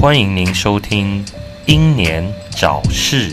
[0.00, 1.24] 欢迎您收听
[1.66, 3.32] 《英年早逝》。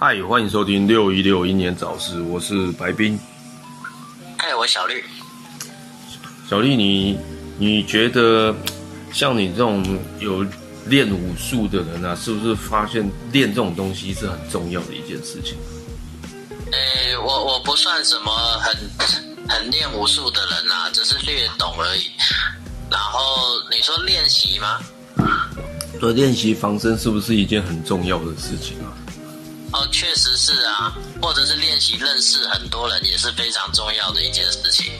[0.00, 3.16] 嗨，欢迎收听六一六英年早逝，我是白冰。
[4.66, 5.04] 小绿。
[6.48, 7.18] 小丽，你
[7.58, 8.54] 你觉得
[9.12, 10.44] 像你这种有
[10.86, 15.56] 练武术的人啊，是不是发现练这种东西是很重要的一件事情？
[16.72, 18.76] 诶、我我不算什么很
[19.48, 22.10] 很练武术的人啊、只是略懂而已。
[22.90, 23.20] 然后
[23.70, 24.80] 你说练习吗？
[26.00, 28.92] 所以练习防身是不是一件很重要的事情啊？
[29.74, 34.92] 哦，确实是啊，或者是练习认识很多人也是非常重要的一件事情。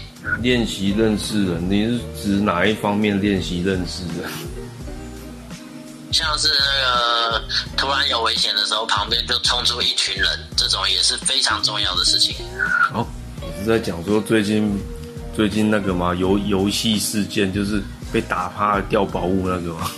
[0.42, 4.28] 练习认识人，你是指哪一方面练习认识人？
[6.10, 7.44] 像是那个
[7.76, 12.34] 突然有危险的时候，旁边就冲出一群人，这种也是非常重要的事情。
[12.92, 13.06] 哦，
[13.40, 14.76] 你是在讲说最近
[15.36, 16.12] 最近那个吗？
[16.16, 17.80] 游游戏事件就是
[18.12, 19.90] 被打趴掉宝物那个吗？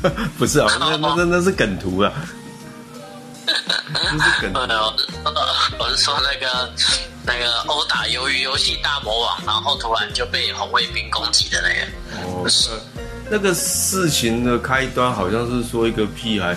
[0.38, 2.12] 不是啊，那那那那是梗图啊，
[3.92, 4.52] 那是梗。
[4.54, 4.92] 呃，
[5.78, 6.70] 我是说那个
[7.24, 12.26] 那个殴打鱿鱼游戏大魔王，然后突然就被红卫兵攻击的那个。
[12.26, 12.70] 哦，是
[13.30, 16.56] 那个事情的开端好像是说一个屁孩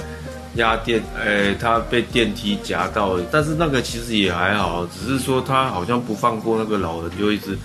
[0.56, 7.58] 压电，诶、他被电梯夹到了，但是那个其实也还好，只是说他好像不放过那个老人，就一直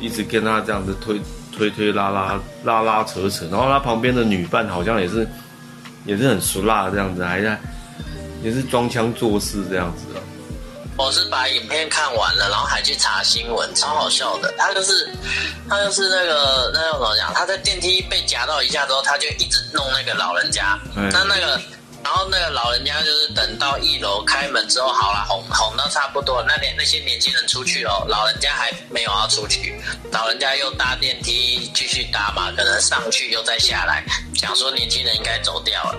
[0.00, 1.20] 一直跟他这样子推
[1.56, 5.26] 推推拉拉拉拉扯扯，然后他旁边的女伴好像也是
[6.04, 7.58] 也是很熟辣这样子，还在
[8.46, 10.22] 也是装腔作势这样子啊。
[10.96, 14.54] 我是把影片看完了，然后还去查新闻，超好笑的。
[14.56, 15.12] 他就是
[15.68, 17.34] 他就是那个那要怎么讲？
[17.34, 20.78] 他在电梯被夹到一下之后，他就一直弄那个老人家。
[20.96, 21.60] 哎那那个，
[22.04, 29.74] 然后那个老人家就是等到一楼开门之后，好了，哄哄到差不多，那年那些年轻人出去了，老人家还没有要出去，
[30.12, 34.04] 老人家又搭电梯继续搭嘛，可能上去又再下来，
[34.34, 35.98] 想说年轻人应该走掉了。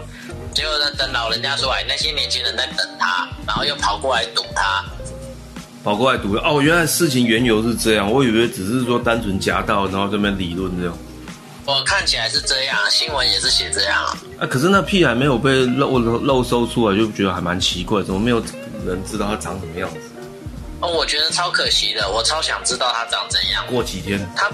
[0.57, 4.83] 结果呢，等老人家出来，那些年轻人在等他，然后又跑过来堵他。
[5.83, 10.97] 跑过来堵哦，原来事情缘由是这样，我以为只是说单纯夹到，然后这边理论这样。
[11.65, 14.03] 我看起来是这样，新闻也是写这样。
[14.39, 18.43] 啊，可是那屁还没有被漏漏漏搜出来，就觉得还蛮奇怪，怎么没有
[18.83, 19.97] 人知道他长什么样子？
[20.79, 23.63] 哦，我觉得超可惜的，我超想知道他长怎样。
[23.67, 24.49] 过几天，他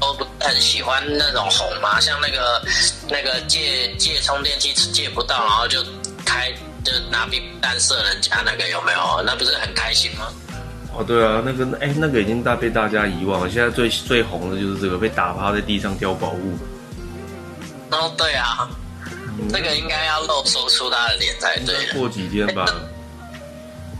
[0.00, 2.62] 都不很喜欢那种红嘛，像那个
[3.08, 5.82] 那个借借充电器借不到，然后就
[6.24, 6.52] 开
[6.84, 9.22] 就拿避弹射人家那个有没有？
[9.24, 10.28] 那不是很开心吗？
[10.94, 13.50] 哦，对啊，那个哎，那个已经大被大家遗忘了。
[13.50, 16.58] 现在最最红的就是这个被打趴在地上叼宝物。
[17.90, 18.68] 哦，对啊，
[19.52, 21.94] 这个应该要露搜出他的脸才对的。
[21.94, 22.66] 过几天吧，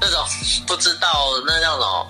[0.01, 0.25] 那种
[0.67, 1.09] 不知道
[1.47, 2.07] 那叫什么，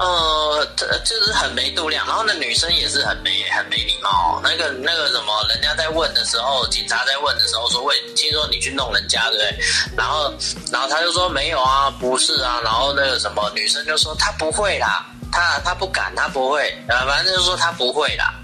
[0.00, 0.66] 呃，
[1.04, 2.06] 就是很没度量。
[2.06, 4.40] 然后那女生也是很没很没礼貌。
[4.42, 9.58] 那个那个什么，人家在问的时候，警察在问的时候说：“喂，听说你去弄人家，对不对？”
[9.94, 10.32] 然后
[10.72, 18.34] 然后他就说：“没有啊，不是啊。”然后那个什么女生就说：“她不会啦，她她不敢，她不会。”呃，反正就说她不会啦。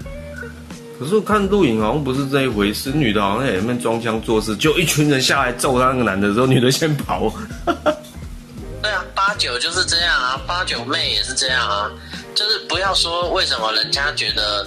[0.99, 7.33] 可是我看录影好像不是这一回事，女的好像也在那边装腔作势，就一群人下来揍他那个男的时候，女的先跑。
[8.81, 11.91] 对啊，八九就是这样啊，八九妹也是这样啊，
[12.35, 14.65] 就是不要说为什么人家觉得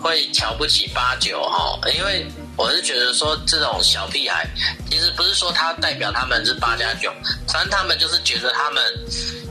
[0.00, 4.46] 会瞧不起八九哈，因为我是觉得说这种小屁孩，
[4.90, 7.10] 其实不是说他代表他们是八加九，
[7.48, 8.82] 反正他们就是觉得他们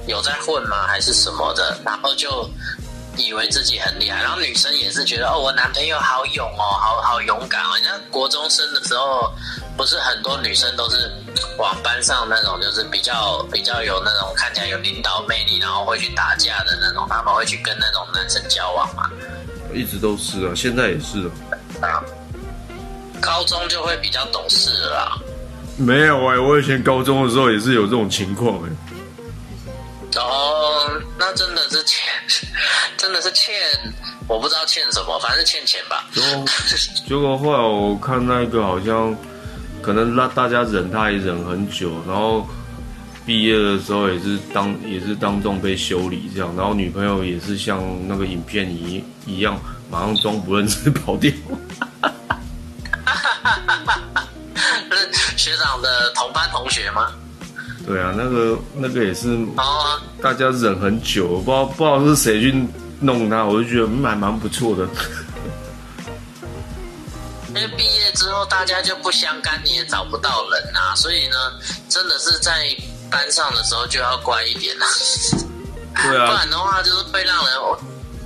[0.08, 2.50] 有在混吗，还是什么的，然后就
[3.18, 7.76] 以为自己很厉害，然后女生也是觉得哦，我男朋友好勇哦，好好勇敢哦。
[7.76, 9.31] 人家国中生的时候，
[9.78, 11.12] 不是很多女生都是
[11.58, 19.10] 往班上那种，就是比较比较有那种看起来有领导魅力，然后会去打架的那种，他们会去跟那种男生交往嘛。
[19.74, 21.28] 一直都是啊，现在也是
[21.81, 21.88] 啊。
[21.88, 22.04] 啊，
[23.22, 25.18] 高中就会比较懂事了啦。
[25.78, 28.69] 没有哎、我以前高中的时候也是有这种情况哎、
[30.16, 32.01] 哦，那真的是欠，
[32.97, 33.53] 真的是欠，
[34.27, 36.06] 我不知道欠什么，反正是欠钱吧。
[36.13, 36.45] 结 果
[37.07, 39.15] 结果后来我看那个好像
[39.81, 42.45] 可能让大家忍他也忍很久，然后
[43.25, 49.59] 毕业的时候也是当也是当众被修理这样，然后女朋友也是像那个影片一一样，
[49.89, 51.31] 马上装不认识跑掉。
[54.91, 57.12] 是 学长的同班同学吗？
[57.86, 62.68] 对啊，那个那个也是哦，大家忍很久，不知道不知道是谁去
[63.00, 64.88] 弄他，我就觉得嗯还蛮不错的。
[67.50, 71.36] 因为毕业之后大家就不相干，你也找不到人啊，所以呢，
[71.88, 72.68] 真的是在
[73.10, 74.86] 班上的时候就要乖一点啊，
[75.94, 77.54] 不对啊，不然的话就是会让人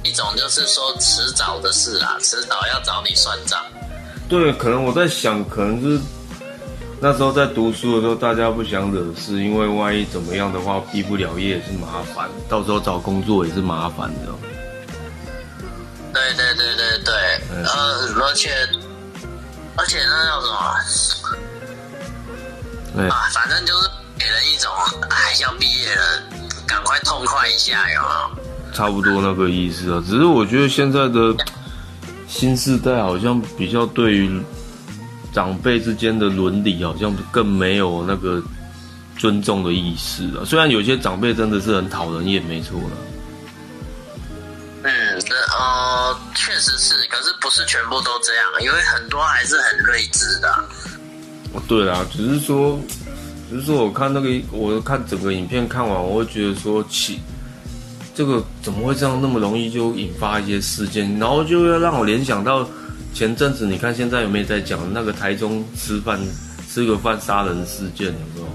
[0.04, 3.60] 一种就是说迟早的事啊，迟早要找你算账。
[4.30, 6.00] 对，可能我在想，可能是
[7.01, 14.36] 那时候在读书的时候，大家不想惹事，因为万一怎么样的话，毕不了业也是麻烦，到时候找工作也是麻烦的。
[16.12, 17.13] 对对对对对，
[17.54, 18.51] 嗯呃，而且
[19.78, 20.57] 而且那叫什么
[22.98, 23.30] 对，啊？
[23.34, 24.69] 反正就是给人一种
[25.10, 26.22] 哎要毕业了，
[26.68, 28.74] 赶快痛快一下，有没有？
[28.74, 30.04] 差不多那个意思啊。
[30.06, 31.34] 只是我觉得现在的
[32.28, 34.44] 新时代好像比较对于
[35.34, 38.42] 长辈之间的伦理，好像更没有那个
[39.18, 40.46] 尊重的意识了。
[40.46, 42.98] 虽然有些长辈真的是很讨人厌，没错了。
[44.81, 44.92] 嗯，
[45.30, 50.64] 那呃，确实是，可是不是全部都这样，因为很多还是很睿智的。
[51.52, 52.80] 哦，对啦，只是说，
[53.50, 57.20] 只是说，我看那个，我看整个影片看完，我会觉得说，起
[58.16, 62.66] 这个怎么会这样那么容易就引发一些事件，然后就要让我联想到
[63.14, 66.20] 前阵子，你看现在有没有在讲那个台中吃饭
[66.72, 68.48] 吃个饭杀人事件，有没有？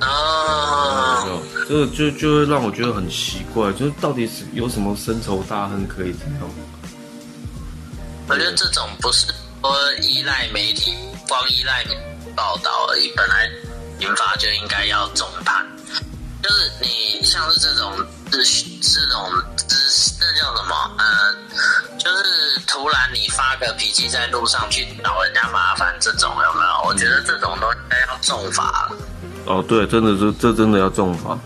[0.00, 1.66] 哦，有没有？
[1.68, 6.50] 这个就就会让我觉得很奇怪，就是到底是有什么深仇大恨可以这样？
[8.28, 9.26] 我觉得这种不是
[9.62, 9.72] 说
[10.02, 10.92] 依赖媒体，
[11.28, 11.84] 光依赖
[12.34, 13.48] 报道而已，本来
[14.00, 15.64] 刑法就应该要重判。
[16.42, 17.92] 就是你像是这种
[18.30, 19.30] 是这种
[19.88, 20.74] 是那叫什么？
[20.98, 21.34] 呃，
[21.98, 26.82] 就是突然你发个脾气在路上去找人家麻烦，这种有没有？
[26.84, 28.96] 我觉得这种都应该要重罚了。
[29.46, 31.38] 哦，对，真的是这真的要重罚。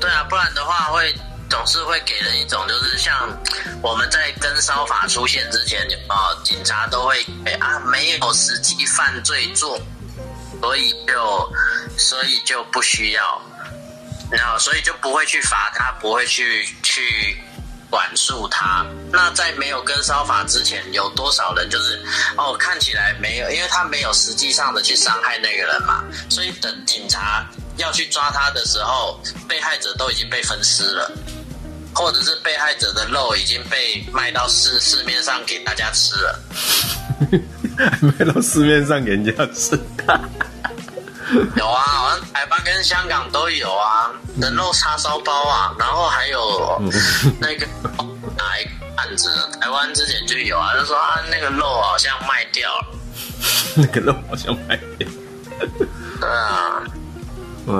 [0.00, 1.14] 对啊，不然的话会
[1.48, 3.14] 总是会给人一种就是像
[3.80, 9.80] 我们在跟骚法出现之前啊、警察都会给啊没有实际犯罪做，
[10.60, 11.52] 所以就
[11.96, 13.40] 所以就不需要，
[14.30, 17.36] 然后所以就不会去罚他，不会去去
[17.88, 18.84] 管束他。
[19.12, 22.02] 那在没有跟烧法之前，有多少人就是
[22.36, 27.46] 哦看起来没有，因为他没有实际上的去伤害那个人嘛，所以等警察
[27.76, 31.12] 要去抓他的时候，被害者都已经被分尸了，
[31.94, 36.40] 或者是被害者的肉已经被卖到市市面上给大家吃了。
[38.02, 39.78] 卖到市面上给人家吃。
[41.56, 46.80] 有啊，好像台湾跟香港都有啊，人肉叉烧包啊，然后还有
[47.40, 47.66] 那个
[48.36, 49.28] 哪一个案子，
[49.60, 52.86] 台湾之前就有啊，就说啊那个肉好像卖掉了。
[53.76, 55.08] 那个肉好像卖掉。
[56.20, 56.82] 对啊，
[57.66, 57.74] 对，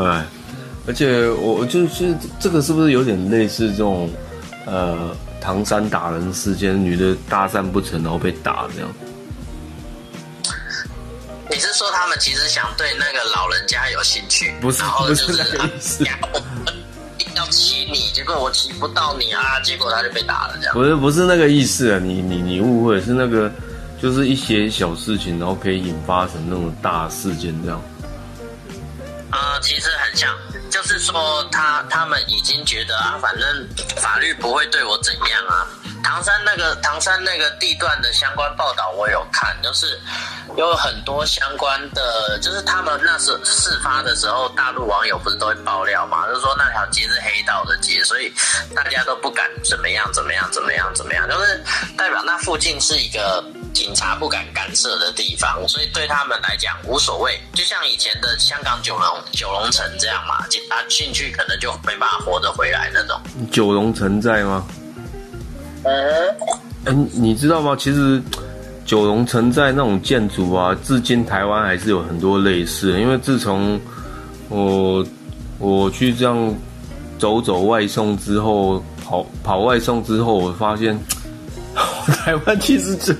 [0.87, 4.11] 而且我就是这个是不是有点类似这种
[4.67, 8.91] 呃唐山打人事件，女的搭讪不成然后被打这样？
[11.51, 16.41] 你是说他们其实想对那个老人家有兴趣，不是然后就是不是那个意思啊我
[17.37, 20.75] 要骑你，结果我骑不到你啊，结果他就被打了这样。
[20.75, 23.51] 不是不是那个意思啊，你你你误会，是那个
[24.01, 27.83] 就是一些小事情，然后可以引发成那种大事件这样。
[29.31, 30.35] 啊、其实很像，
[30.71, 35.69] 就是说他他们已经觉得啊，反正法律不会对我怎样啊。
[36.03, 39.99] 唐山那个唐山那个地段的相关报道我有看，就是
[40.57, 48.33] 有很多相关的，就是他们那时事发的时候，大陆网友不是都会爆料嘛，就是说那条街是黑道的街，所以
[48.75, 51.63] 大家都不敢怎么样怎么样怎么样怎么样，就是
[51.97, 57.41] 代表那附近是一个警察不敢干涉的地方，所以对他们来讲无所谓。
[57.55, 63.21] 就像以前的香港九龙九龙城这样嘛，警察进去可能就没办法活着回来那种。
[63.51, 64.67] 九龙城在吗？
[65.87, 66.37] 嗯，
[66.85, 67.77] 哎、你知道吗？
[67.79, 68.21] 其实
[68.85, 73.01] 九龙城寨那种建筑啊，至今台湾还是有很多类似的。
[73.01, 73.81] 因为自从
[74.49, 75.07] 我
[75.59, 76.55] 我去这样
[77.19, 80.99] 走走外送之后，跑跑外送之后，我发现
[82.25, 83.17] 台湾其实整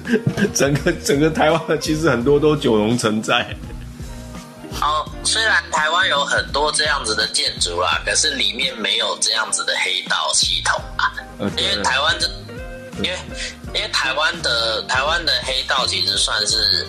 [0.53, 3.47] 整个整个台湾其实很多都九龙城寨。
[4.83, 11.11] 哦，虽然台湾有很多这样子的建筑啦，可是里面没有这样子的黑道系统啊。
[11.39, 12.29] 呃，因为台湾这，
[12.99, 13.19] 因为
[13.75, 16.87] 因为台湾的台湾的黑道其实算是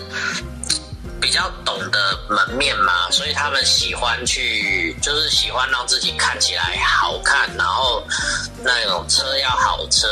[1.20, 8.02] 比较懂得门面嘛，所以他们喜欢去，就是喜欢让自己看起来好看，然后
[8.62, 10.06] 那种车要好车，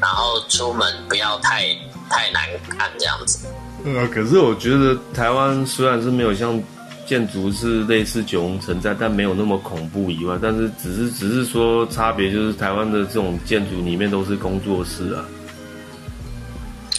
[0.00, 1.66] 然后出门不要太
[2.08, 3.46] 太难看这样子。
[3.84, 6.62] 啊，可是我觉得台湾虽然是没有像
[7.04, 15.24] 建筑是类似九龙城寨，但没有那么恐怖以外，但是只是只是说差别就是台湾的这种建筑里面都是工作室啊，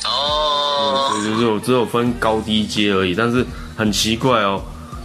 [0.06, 3.16] 哦，对，就是我只有分高低阶而已。
[3.16, 3.46] 但是
[3.76, 4.62] 很奇怪哦，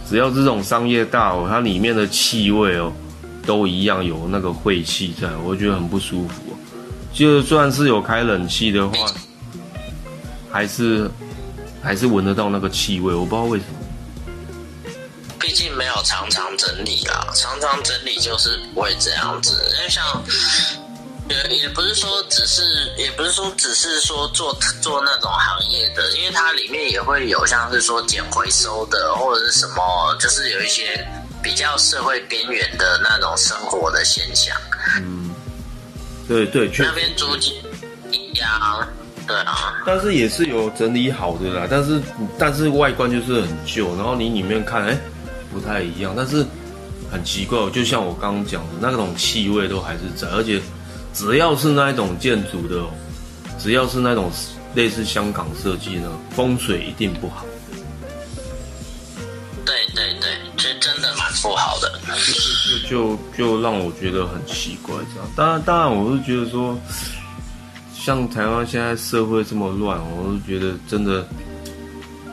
[0.09, 2.91] 只要这种商业大楼，它里面的气味哦，
[3.45, 6.57] 都一样有那个晦气在，我觉得很不舒服、哦。
[7.13, 8.95] 就算是有开冷气的话，
[10.51, 11.09] 还是
[11.81, 14.93] 还是闻得到那个气味，我不知道为什么。
[15.39, 19.55] 毕竟没有常常整理啦，常常整理就是不会这样子。
[19.77, 20.03] 因为像，
[21.29, 22.63] 也也不是说只是，
[22.97, 31.07] 也不是说只是说做做那种行业的，因为它里面也会有像是说捡回收的，或者是什么，就是有一些
[31.43, 34.55] 比较社会边缘的那种生活的现象。
[34.97, 35.29] 嗯，
[36.27, 37.53] 对对，确那边租金
[38.11, 38.87] 一样，
[39.27, 42.01] 对啊，但是也是有整理好的啦，但是
[42.39, 44.97] 但是外观就是很旧，然后你里面看，哎、
[45.53, 46.43] 不太一样，但是
[47.11, 50.59] 很奇怪哦，就像我刚刚讲的那种气味都还是在，而且
[51.13, 52.89] 只要是那一种建筑的哦，
[53.57, 54.31] 只要是那种
[54.75, 57.45] 类似香港设计呢，风水一定不好，
[59.65, 61.91] 对对对，这真的蛮不好的。
[62.87, 65.29] 就就就让我觉得很奇怪这样。
[65.35, 66.77] 当然当然，我是觉得说，
[67.93, 71.27] 像台湾现在社会这么乱，我是觉得真的。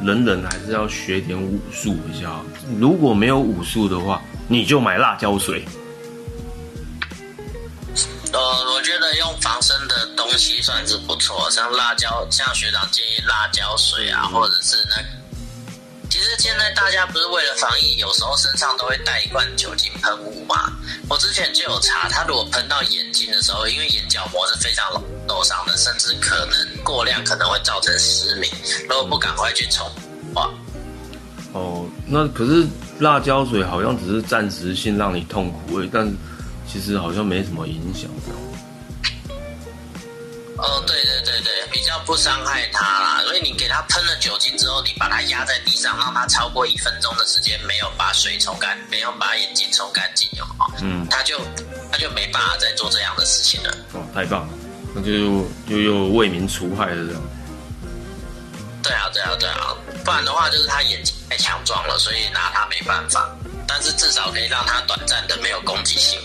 [0.03, 2.31] 人人还是要学点武术一下。
[2.79, 5.65] 如果没有武术的话，你就买辣椒水。
[8.37, 15.03] 呃，我觉得用防身的东西算是不错，像辣椒，像学长建议辣椒水啊，或者是那。
[16.11, 20.71] 其实现在大家不是为了防疫，有时候身上都会带一罐酒精喷雾嘛。
[21.09, 24.85] 我之前就有查，它如果喷到眼睛的时候，因为眼角膜是非常
[25.27, 28.51] 受伤的，甚至可能过量可能会造成失明。
[28.87, 29.91] 如果不赶快去冲，
[30.35, 30.51] 哇！
[31.55, 32.67] 哦，那可是
[32.99, 36.07] 辣椒水好像只是暂时性让你痛苦而已，但
[36.67, 38.11] 其实好像没什么影响。
[40.59, 43.21] 哦，对对对对，比较不伤害它啦。
[43.25, 50.67] 所以你给它喷了酒精之后，你把它压在地上，让它超过一分钟的时间没有把水冲干，没有把眼睛冲干净，有吗？
[50.81, 51.39] 嗯，它就
[51.93, 53.77] 它就没办法再做这样的事情了。
[53.93, 54.55] 哦，太棒了，
[54.95, 57.23] 那就就又为民除害了这样。
[58.83, 63.29] 对啊，对啊，对啊，不然的话就是它眼睛太强壮了，所以拿它没办法。
[63.69, 66.19] 但是至少可以让它短暂的没有攻击性。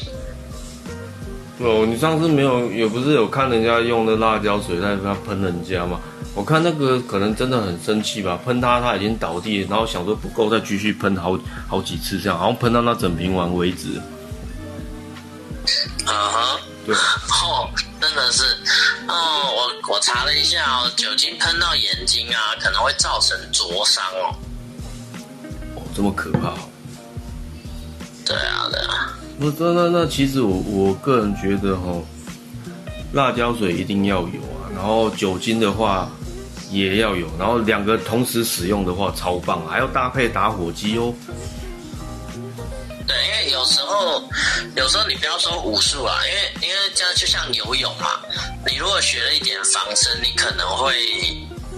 [1.63, 5.99] 哦，你上次没有，也不是有看人家用的辣椒水在那喷人家嘛？
[6.33, 11.37] 我看那个可能真的很生气吧，喷他他已经倒地，然后想说不够再继续喷好
[11.67, 14.01] 好几次这样，好像喷到那整瓶完为止。
[16.07, 18.43] 嗯哼，对， 哦，真的是，
[19.07, 19.13] 哦，
[19.55, 24.35] 我我查了一下哦，酒精喷到眼睛啊，可能会造成灼伤哦。
[25.75, 26.53] 哦，这么可怕。
[28.25, 29.17] 对啊，对啊。
[29.43, 31.99] 那那那那，其实我我个人觉得哈，
[33.11, 36.11] 辣椒水一定要有啊，然后酒精的话
[36.69, 41.11] 也要有，然后两个同时使用的话超棒，还要搭配打火机哦。
[43.07, 44.21] 对，因为有时候，
[44.75, 48.21] 有时候你不要说武术啊，因为因为这样就像游泳嘛，
[48.67, 50.93] 你如果学了一点防身，你可能会，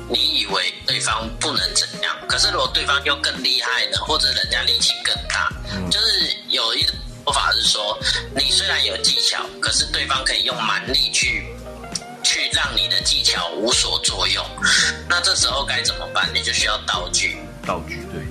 [0.09, 5.49] 你以为对方不能怎样，可是如果对方又更厉害呢，或者人家力气更大，
[5.89, 6.85] 就是有一。
[7.25, 7.97] 说法是说，
[8.35, 11.45] 你虽然有技巧，可是对方可以用蛮力去
[12.21, 14.45] 去让你的技巧无所作用。
[15.07, 16.29] 那这时候该怎么办？
[16.33, 17.37] 你就需要道具。
[17.65, 18.21] 道具对。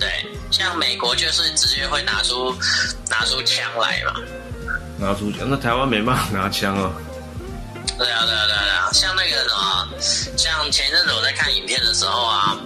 [0.00, 2.52] 对，像美国就是直接会拿出
[3.08, 4.20] 拿出枪来嘛。
[4.98, 6.92] 拿出枪，那台湾没办法拿枪啊。
[7.96, 9.88] 对啊，对啊，对啊，对啊，像那个什么，
[10.36, 12.58] 像前阵子我在看影片的时候啊，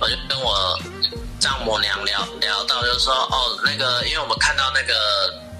[0.00, 0.78] 我就跟我。
[1.40, 4.94] 丈母娘聊聊到，就是说，哦，那个，因为我们看到那个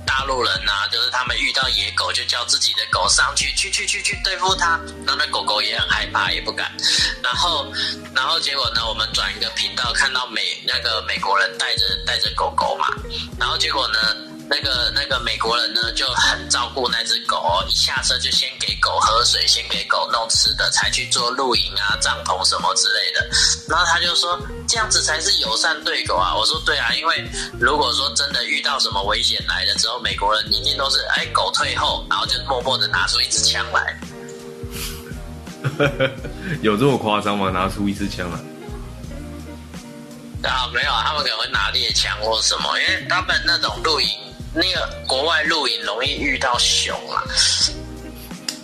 [0.07, 6.73] 大陆人呐、啊，就是他们遇到野狗，就叫自己的狗上去，去去去去对付它，然后那狗狗也很害怕，也不敢。
[7.23, 7.67] 然后，
[8.15, 12.89] 然后结果呢，我们转一个频道，看到美那个美国人带着带着狗狗嘛，
[13.39, 13.99] 然后结果呢。
[14.49, 23.29] 那个那个美国人呢就很照顾那只狗哦，一下车就先给狗喝水，先给狗弄吃的，才去做露营啊、帐篷什么之类的。
[23.69, 24.39] 然后他就说
[24.69, 26.33] 这样子才是友善对狗啊。
[26.37, 34.01] 我说对啊，因为如果说真的遇到什么危险来了之后，美国人一定都是哎狗退后，然后就默默的拿出一支枪来。
[36.63, 37.51] 有这么夸张吗？
[37.51, 38.39] 拿出一支枪来？
[40.49, 44.09] 啊，没有，他们可能会拿猎枪或什么，因为他们那种露营。
[44.57, 47.23] 那个国外露营容易遇到熊啊。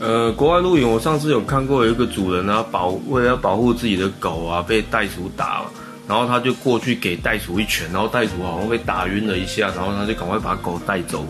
[0.01, 5.71] 呃，国外露营，我上次有看过有一个主人啊，保为了保护自己的狗啊，被袋鼠打了，
[6.09, 11.29] 然然后他就过去给袋鼠一拳，然后袋鼠好像被打晕了一下，然后他就赶快把狗带走了。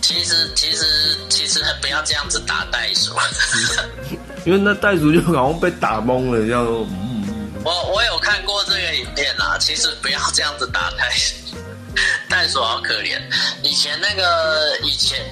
[0.00, 0.86] 其实其实
[1.28, 3.12] 其实不要这样子打袋鼠。
[4.46, 6.64] 因为那袋鼠就好像被打懵了，一样。
[6.64, 11.34] 嗯，我我有看过这个影片啦，其实不要这样子打袋鼠，
[12.28, 13.20] 袋鼠好可怜。
[13.62, 15.24] 以前那个以前。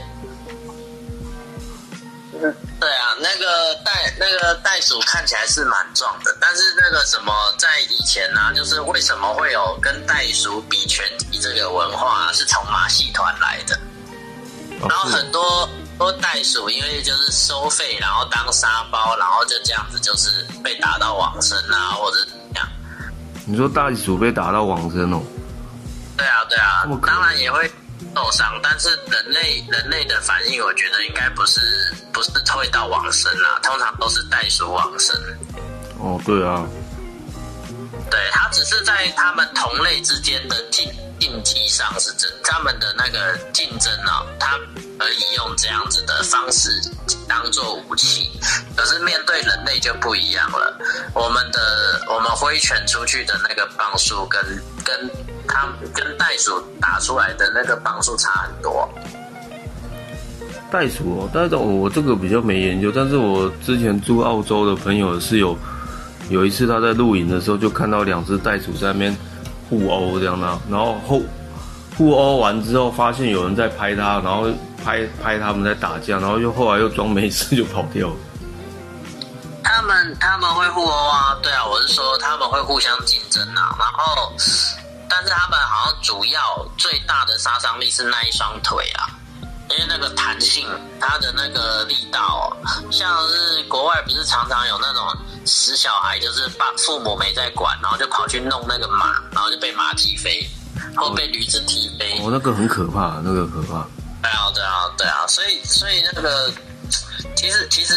[2.78, 13.80] 对啊，那个袋那个袋鼠看起来是蛮壮的，但是那个什么，在以前呢，就是为什么会有跟袋鼠比拳击这个文化，是从马戏团来的。
[14.80, 22.68] 然后很多多袋鼠因为就是收费，然后当沙包，然后就这样子就是被打到往生啊，或者怎样。
[23.46, 25.22] 你说袋鼠被打到往生哦？
[26.16, 27.70] 对啊，对啊，当然也会。
[28.14, 31.60] 受伤，但是人类人类的反应，我觉得应该不是
[32.14, 35.14] 不是会到往生啊，通常都是袋鼠往生。
[35.98, 36.64] 哦，对啊，
[38.10, 44.56] 对，它只是在它们同类之间的竞竞技上是真，他们的那个竞争啊，他
[44.98, 46.70] 可以用这样子的方式
[47.28, 48.30] 当做武器，
[48.76, 50.78] 可是面对人类就不一样了。
[51.14, 54.42] 我们的我们挥拳出去的那个磅数跟
[54.84, 55.10] 跟。
[55.48, 58.86] 他跟袋鼠打出来的那个磅数差很多。
[60.72, 65.56] 袋鼠哦，但是我这个比较没研究，但是我之前住澳洲的朋友是有
[66.28, 69.16] 有一次他在露营的时候就看到两只袋鼠在那边
[69.68, 71.20] 互殴这样的，然后后
[71.96, 74.48] 互殴完之后发现有人在拍他，然后
[74.84, 78.16] 拍拍他们在打架，然后又后来又装没事就跑掉了。
[79.62, 84.32] 他们他们会互殴啊，对啊，我是说他们会互相竞争啊，然后。
[85.08, 89.06] 但是他们好像主要最大的杀伤力是那一双腿啊，
[89.70, 90.68] 因为那个弹性，
[91.00, 92.54] 它的那个力道，
[92.90, 95.02] 像是国外不是常常有那种
[95.46, 100.46] 死小孩，就是把父母没在管，然后就跑去弄那个马，然后就被马踢飞，
[100.96, 102.18] 或被驴子踢飞。
[102.20, 103.86] 哦，那个很可怕，那个可怕。
[104.22, 106.52] 对啊，对啊，对啊，所以，所以那个。
[107.34, 107.94] 其实，其实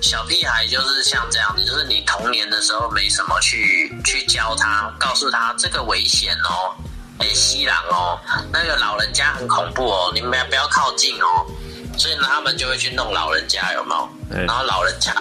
[0.00, 6.74] 小屁孩就是像这样子，就是你童年的时候没什么去去教他，告诉他这个危险哦，
[7.18, 8.18] 哎，西狼哦，
[8.50, 11.46] 那个老人家很恐怖哦，你们不要靠近哦。
[11.98, 14.08] 所以呢，他们就会去弄老人家，有没有？
[14.46, 15.12] 然后老人家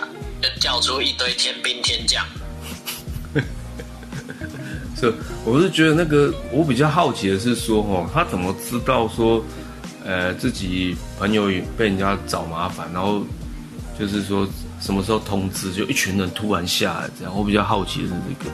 [0.42, 2.26] 就叫出一堆天兵天将。
[4.96, 5.14] 是，
[5.46, 9.44] 我是觉得那个我比较好奇的是说，哦，他怎么知道说？
[10.06, 13.22] 呃，自己朋友被人家找麻烦，然后
[14.00, 14.48] 就是说
[14.80, 17.38] 什么时候通知，就一群人突然下来这样。
[17.38, 18.50] 我比较好奇的是这个。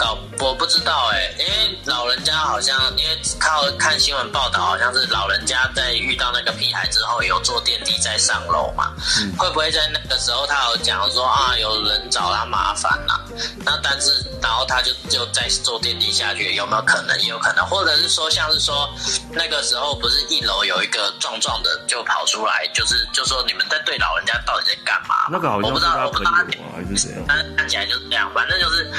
[0.00, 8.94] 搞我不知道哎，因为老人家好像因为靠看新闻报道，好像是老人家在遇到那个屁孩之后，有坐电梯再上楼嘛？
[9.36, 13.20] 会不会在那个时候他有讲说啊，有人找他麻烦啦？
[13.58, 17.20] 那但是然后他就就再坐电梯下去，有没有可能？
[17.20, 18.88] 也有可能，或者是说像是说
[19.30, 25.28] 那个时候不是一楼有一个壮壮的就跑出来，就是就说你们在对老人家到底在干嘛？
[25.30, 28.90] 那个好像我不知道，我不知道还是看起来就是这样，反正就是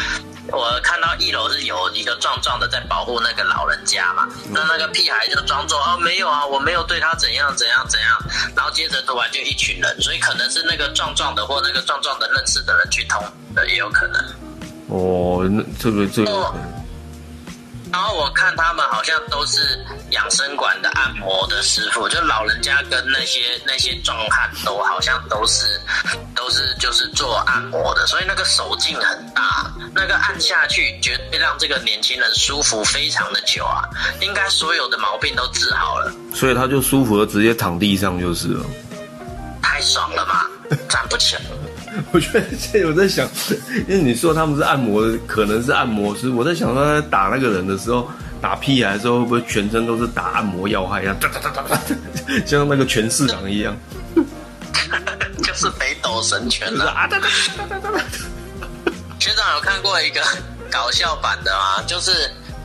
[0.52, 0.80] 我。
[0.84, 8.18] 看到一楼是有一个壮壮的在保护那个老人家嘛，那那个屁孩就装作哦没有啊，我没有对他怎样怎样怎样，
[8.56, 13.24] 然后接着突然就一群人，所以可能是那个壮壮的或那个壮壮的认识的人去通
[13.54, 14.20] 的也有可能。
[14.88, 16.54] 哦，那这个这个。
[17.92, 19.78] 然后我看他们好像都是
[20.12, 25.66] 养生馆的按摩的师傅，就老人家跟那些那些壮汉都好像都是
[26.36, 33.84] 都是就是做按摩的，所以那个手劲很大，那个按下去绝对让这个年轻人舒服非常的久啊，
[34.22, 38.66] 应该所有的毛病都治好了，所以他就舒服的直接躺地上就是了，
[39.62, 40.46] 太爽了嘛，
[40.88, 41.42] 站不起来。
[42.12, 43.28] 我觉得现在我在想，
[43.88, 46.30] 因为你说他们是按摩，可能是按摩师。
[46.30, 48.10] 我在想，他在打那个人的时候，
[48.42, 51.80] 打屁孩的时候，会不会全身都是打按摩要害一样，哒哒哒哒哒，
[52.46, 53.76] 像那个拳市长一样？
[55.44, 57.08] 就是北斗神拳了啊！
[57.08, 57.28] 哒哒
[57.58, 58.04] 哒哒哒哒。
[59.20, 60.22] 学长有看过一个
[60.72, 61.84] 搞笑版的吗？
[61.86, 62.12] 就是。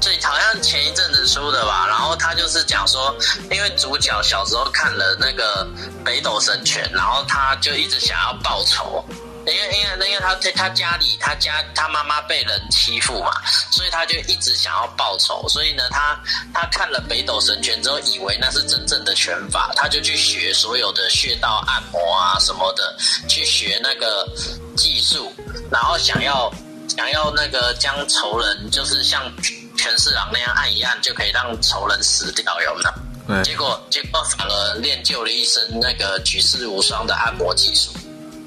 [0.00, 3.14] 最好像前一阵子出的吧，然后他就是讲说，
[3.50, 5.66] 因为主角小时候看了那个
[6.04, 9.04] 北斗神拳，然后他就一直想要报仇，
[9.46, 13.32] 因为因为因为他在他家里，他家他妈妈被人欺负嘛，
[13.70, 16.20] 所以他就一直想要报仇，所以呢，他
[16.52, 22.96] 他看了北斗神拳之后，以为那是真正的拳法，他就去学所有的穴道按摩啊什么的，
[23.28, 24.28] 去学那个
[24.76, 25.32] 技术，
[25.70, 26.52] 然后想要
[26.87, 29.32] 想要那个将仇人就是像。
[29.76, 33.42] 全市长那样按一按就可以让仇人死掉，有没有？
[33.42, 37.90] 结果结果反而练就了一身那个举世无双的按摩技术。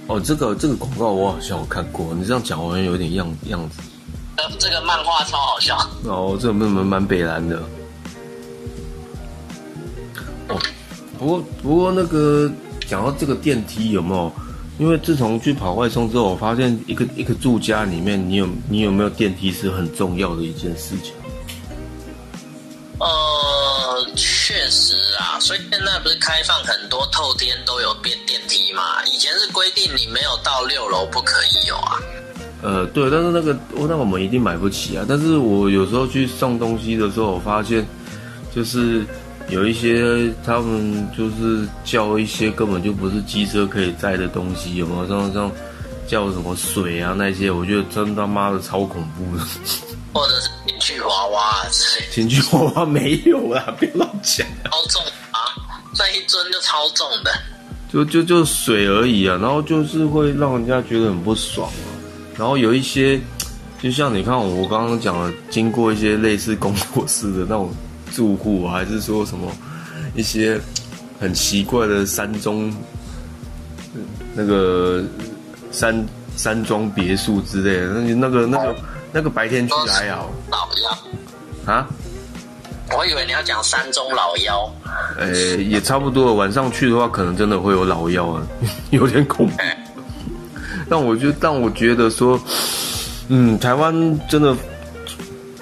[0.08, 3.82] 哦，这个这个广告我好像有看过，你这样讲好像有点样样子。
[4.38, 5.78] 呃，这个漫画超好笑。
[6.06, 7.58] 哦，这蛮蛮蛮北蓝的。
[10.48, 10.58] 哦，
[11.18, 12.50] 不过不过那个
[12.88, 14.32] 讲到这个电梯有没有？
[14.80, 21.14] 因为自从去跑外送之后，我发现一个一个住家里面，你有你有没有电梯是很重要的一件事情。
[23.00, 29.04] 呃，确实啊，所以现在不是开放很多透天都有变电梯嘛？
[29.06, 31.98] 以前是规定你没有到六楼不可以有啊。
[32.62, 33.58] 呃，对，但是那个
[33.88, 35.06] 那我们一定买不起啊。
[35.08, 37.88] 但是我有时候去送东西的时候，我发现
[38.54, 39.06] 就是
[39.48, 45.08] 有一些他们就是叫一些根本就不是机车可以载的东西，有没有？
[45.08, 45.50] 像像
[46.06, 49.44] 叫什么水啊那些，我觉得真他妈的超恐怖的。
[50.14, 54.48] 或者是情趣娃娃啊之类的，情趣娃娃没有啦， 别乱讲。
[54.66, 55.40] 超重啊，
[55.98, 57.32] 那一尊就超重的。
[57.92, 61.90] 就就就水而已啊，然后就是会让人家觉得很不爽啊。
[62.38, 63.20] 然后有一些，
[63.82, 67.74] 就像你看我刚刚讲的，经过一些类似工作室的那种
[68.14, 69.52] 住户，还是说什么
[70.16, 70.60] 一些
[71.20, 72.72] 很奇怪的山中
[74.36, 75.04] 那个
[75.72, 78.76] 山山庄别墅之类的，那那个那个那个
[79.34, 81.88] 白天去还好老妖，啊，
[82.98, 84.72] 我以为你要讲山中老妖。
[85.18, 86.34] 呃，也差不多。
[86.36, 88.42] 晚上去的话，可能真的会有老妖啊，
[88.92, 89.54] 有点恐怖。
[90.90, 92.40] 但我就但我觉得说，
[93.28, 94.56] 嗯，台湾真的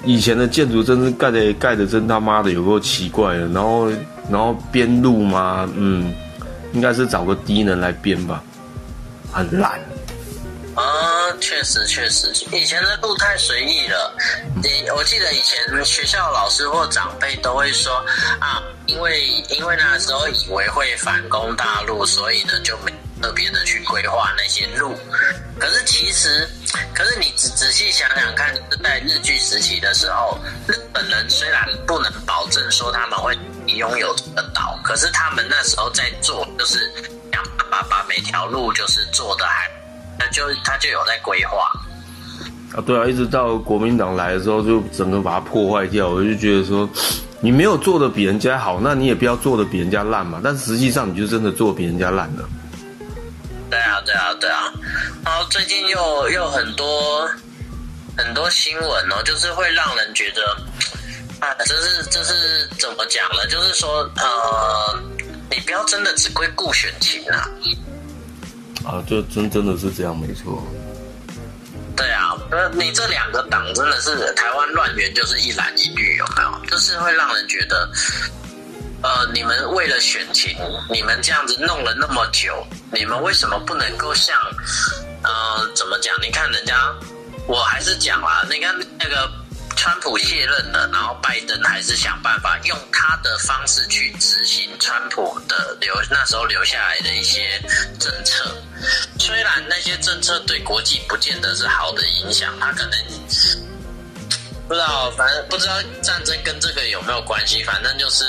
[0.04, 3.46] 以前的建筑真是盖的盖的真他妈的有够奇怪的。
[3.48, 3.88] 然后
[4.30, 6.14] 然后编路嘛，嗯，
[6.72, 8.42] 应该是找个低能来编吧，
[9.32, 9.72] 很烂。
[10.74, 10.82] 啊，
[11.40, 14.14] 确实确实，以前的路太随意了。
[14.62, 18.04] 你我记得以前学校老师或长辈都会说
[18.40, 24.94] 啊，因为因为那时候以为会反攻大陆，所以呢就没特别的去规划那些路。
[25.58, 26.48] 可是其实，
[26.94, 33.36] 可是你仔仔细想想看，在日据时期的时候，日本人虽然不能保证说他们会
[33.66, 36.92] 拥有这个岛，可是他们那时候在做，就是
[37.32, 39.70] 想办法把每条路就是做的还。
[40.18, 41.70] 那就他就有在规划
[42.74, 46.08] 啊，对啊，一直到国民党来的时候，就整个把它破坏掉。
[46.08, 46.88] 我就觉得说，
[47.40, 50.40] 你没有做的比人家好，那你也不要做的比人家烂嘛。
[50.44, 52.48] 但实际上，你就真的做比人家烂了。
[53.70, 54.72] 对啊，对啊，对啊。
[55.24, 57.26] 然后最近又又很多
[58.16, 60.42] 很多新闻哦，就是会让人觉得
[61.40, 63.46] 啊，这是这是怎么讲呢？
[63.48, 64.98] 就是说，呃，
[65.50, 67.48] 你不要真的只归顾选情啊。
[68.88, 70.66] 啊，就真真的是这样，没错。
[71.94, 76.66] 对啊，呃，你这两个党真的是台湾乱源，就是一蓝一绿，有没有？
[76.70, 77.90] 就是会让人觉得，
[79.02, 80.56] 呃，你们为了选情，
[80.90, 84.34] 你们这样子弄了那么久，你们为什么不能够像，
[85.22, 86.16] 呃，怎么讲？
[86.22, 86.74] 你看人家，
[87.46, 89.30] 我还是讲啦，你看那个。
[89.80, 97.62] 川普卸任了，然后拜登还是想办法用他的方式去执行川普的留那时候留下来的一些
[97.96, 98.52] 政策。
[99.20, 102.98] 虽然那些政策对国际不见得是好的影响，他可能
[104.66, 107.62] 不知道，反正不知道战争跟这个有没有关系。
[107.62, 108.24] 反正就是，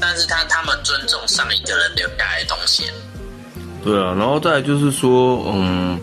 [0.00, 2.90] 但是他他们尊重上一个人留下来的东西。
[3.84, 6.00] 对啊，然后再就是说，嗯。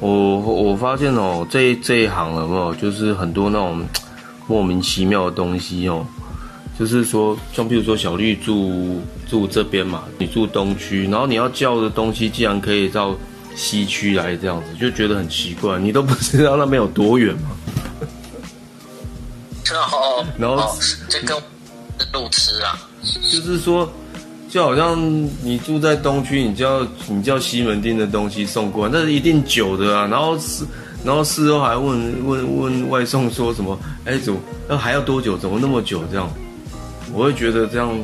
[0.00, 3.86] 我我发现哦，这这一行有没有就是很多那种
[4.46, 6.04] 莫名其妙的东西哦，
[6.78, 13.16] 就是说，像比如说小绿住住这边嘛，你住东区，然后你要叫的东西竟然可以到
[13.56, 17.50] 西区来这样子，就觉得很奇怪，你都不知道那边有多远吗？
[19.92, 20.76] 哦，然后
[21.08, 21.42] 这个
[22.12, 23.90] 路痴啊，就是说。
[24.54, 24.96] 就好像
[25.42, 30.06] 你住在东区，你叫你叫西门町的东西送过来，那是一定久的啊。
[30.06, 30.64] 然后事，
[31.04, 33.76] 然后事后还问问问外送说什么？
[34.04, 34.38] 哎，怎么
[34.68, 35.36] 那还要多久？
[35.36, 36.04] 怎么那么久？
[36.08, 36.32] 这样，
[37.12, 37.98] 我会觉得这样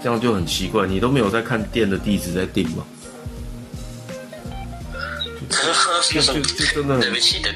[0.00, 0.86] 这样就很奇怪。
[0.86, 2.84] 你都没有在看店的地址在订吗？
[6.08, 7.52] 就 就就真的对不起的，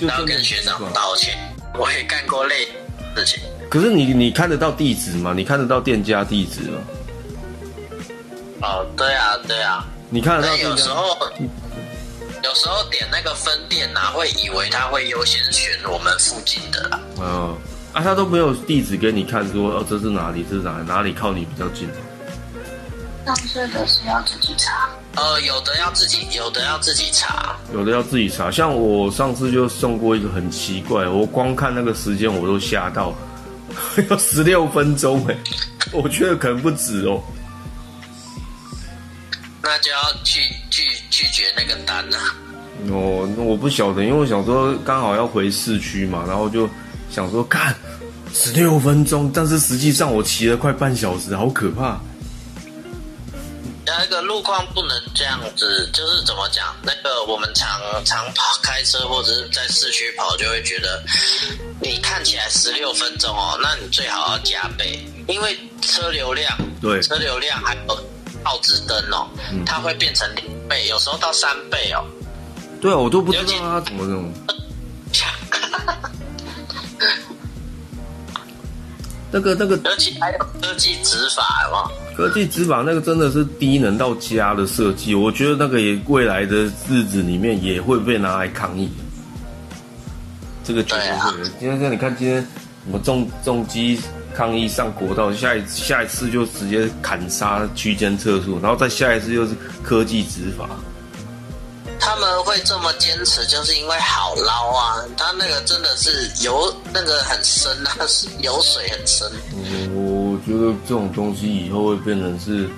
[0.00, 1.36] 要跟学长道歉。
[1.78, 2.64] 我也干过类
[3.14, 3.42] 事情。
[3.68, 5.32] 可是你你看得到地址吗？
[5.36, 6.78] 你看得到店家地址吗？
[8.62, 9.84] 哦，对啊，对啊。
[10.08, 10.56] 你看得到？
[10.56, 11.04] 有时候，
[12.44, 17.00] 有时候点那个分店呐，会以为他会优先选我们附近的啦。
[17.16, 17.56] 哦，
[17.92, 20.44] 啊，他都没有地址给你看，说哦，这是哪里？
[20.48, 21.88] 这是哪哪里靠你比较近？
[23.26, 24.88] 上次的是要自己查。
[25.16, 28.50] 呃，有的要自己，有的要自己查，有的要自己查。
[28.50, 33.12] 像我上次就送过一个很奇怪，我光看那个时间我都吓到。
[34.10, 35.36] 要十六分钟哎，
[35.92, 37.22] 我觉得可能不止哦。
[39.62, 42.18] 那就要拒拒拒绝那个单了。
[42.88, 46.68] 哦，那我不晓得，因为我想说刚好要回市区嘛，然后就
[47.10, 47.74] 想说看
[48.32, 52.00] 十六分钟，但是实际上我骑了快半小时，好可怕。
[54.26, 56.74] 那个路况不能这样子，就是怎么讲？
[56.82, 61.00] 那个我们常常跑开车或者是在市区跑，就会觉得
[61.80, 67.96] 你看起来十六分钟哦，那你最好要加倍，因为车流量，对车流量还有
[68.44, 69.28] 倒置灯哦，
[69.64, 72.04] 它会变成两倍，有时候到三倍哦。
[72.80, 74.32] 对啊，我都不知道它怎么弄。
[79.32, 86.56] 那个那个尤其还有科技执法嘛，科技执法那个真的是低能到家的设计，我觉得那个也未来的
[86.88, 88.88] 日子里面也会被拿来抗议。
[90.64, 91.50] 这个绝对会的。
[91.60, 94.00] 今天像你看，今天什么重重机
[94.34, 100.70] 抗议上国道，下一下一次就直接砍杀区间测速，然后再下一次又是科技执法。
[101.98, 105.04] 他们会这么坚持，就是因为好捞啊。
[105.16, 107.96] 他那个真的是油，那个很深啊，
[108.40, 109.28] 油水很深。
[109.92, 110.05] 我
[110.46, 112.68] 觉得这种东西以后会变成是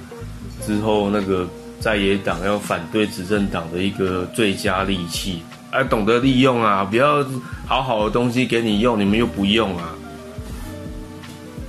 [0.66, 1.46] 之后那个
[1.78, 7.24] 在野党要反对执政党的一个最佳利器，哎，懂得利用啊，不要
[7.66, 9.94] 好好的东西给你用，你们又不用啊。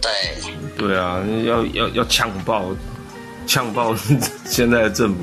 [0.01, 0.12] 对，
[0.77, 2.65] 对啊，要要要呛爆，
[3.45, 3.93] 呛爆
[4.45, 5.17] 现在的政府。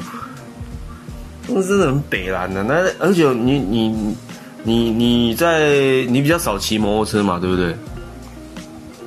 [1.48, 4.14] 那真的很北蓝的，那而且你你
[4.64, 5.70] 你你在
[6.08, 7.74] 你比较少骑摩托车嘛，对不对？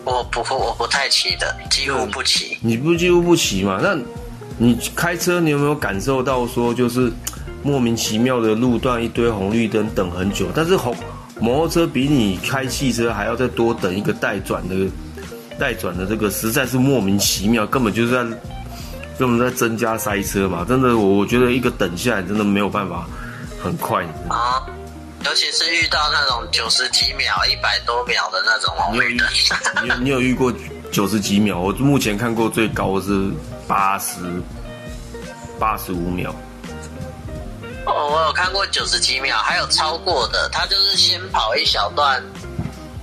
[0.06, 2.58] 我不我不太骑的，几乎不骑。
[2.62, 3.80] 你不几乎不骑嘛？
[3.82, 3.98] 那
[4.58, 7.12] 你开车，你有没有感受到说，就是
[7.64, 10.96] 莫名其妙的路段一堆红绿灯等很久，但是红
[11.40, 14.76] 摩托车比你开汽车还要再多等一个待转的
[15.58, 18.38] 待转的这个，实在是莫名其妙，根本就是在。
[19.20, 23.06] 根本在增加塞车嘛，真的，我我觉得一个等下来真的没有办法
[23.62, 24.02] 很快。
[24.30, 24.64] 啊，
[25.25, 29.27] 尤其是遇到那种九十几秒、一百多秒的那种红绿灯。
[29.84, 30.51] 你有你有遇过
[30.91, 31.58] 九十几秒？
[31.60, 33.29] 我目前看过最高是
[33.67, 34.15] 八十
[35.60, 36.34] 八十五秒。
[37.86, 42.23] 哦，我有看过九十几秒，还有超过的，他就是先跑一小段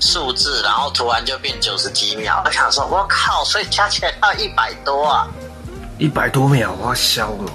[0.00, 2.42] 数字，然后突然就变九十几秒。
[2.44, 5.29] 我想说，我靠，所以加起来要一百多啊！
[5.98, 7.52] 一百多秒，哇，消了，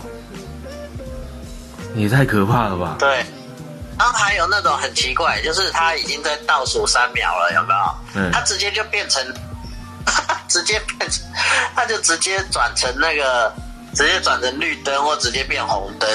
[1.96, 2.96] 也太可怕了吧？
[3.00, 3.26] 对，
[4.02, 7.96] 然后还有那种很奇怪，就是他已经在倒数三秒了，有没有？
[8.16, 8.32] 嗯。
[8.32, 9.24] 他直接就变成，
[10.50, 11.24] 直接变成，
[11.76, 13.54] 他就直接转成那个，
[13.94, 16.10] 直接转成绿灯或直接变红灯。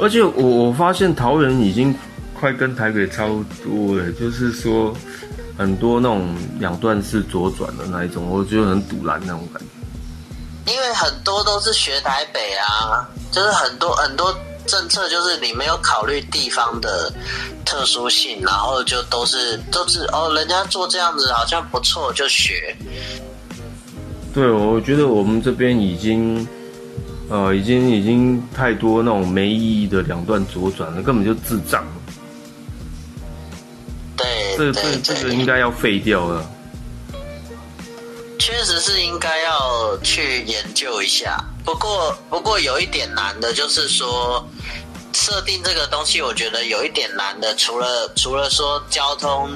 [0.00, 1.96] 而且我我发现桃园已经
[2.34, 4.92] 快跟台北差不多了，就是说
[5.56, 10.72] 很多那种两段式左转的那一种，我觉得很堵然那种感觉。
[10.72, 17.12] 因为很多都是学台北啊，就是很多很多政策，就是你没有考虑地方的
[17.64, 22.76] 特殊性，然后就都是都是哦，人家做这样子好像不错，就学。
[24.32, 26.46] 对，我觉得我们这边已经，
[27.28, 31.84] 呃，已经已经太多那种没意义的两段左转了，根本就智障。
[34.16, 36.48] 对，这这这个应该要废掉了。
[38.40, 44.42] 确实是应该要去研究一下，不过不过有一点难的就是说，
[45.12, 49.50] 设定这个东西，我觉得有一点难的，除了除了说交通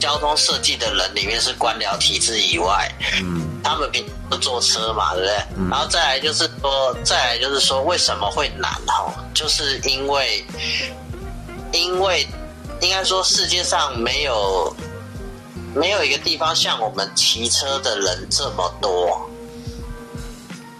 [0.00, 2.90] 交通设计的人里面是官僚体制以外，
[3.22, 5.68] 嗯，他们平时坐车嘛，对不对？
[5.70, 9.14] 然后再来就是说，再来就是说为什么会难哈？
[9.34, 10.42] 就是因为
[11.72, 12.26] 因为
[12.80, 14.74] 应该说世界上没有。
[15.74, 19.30] 没有一个地方像我们骑车的人这么多。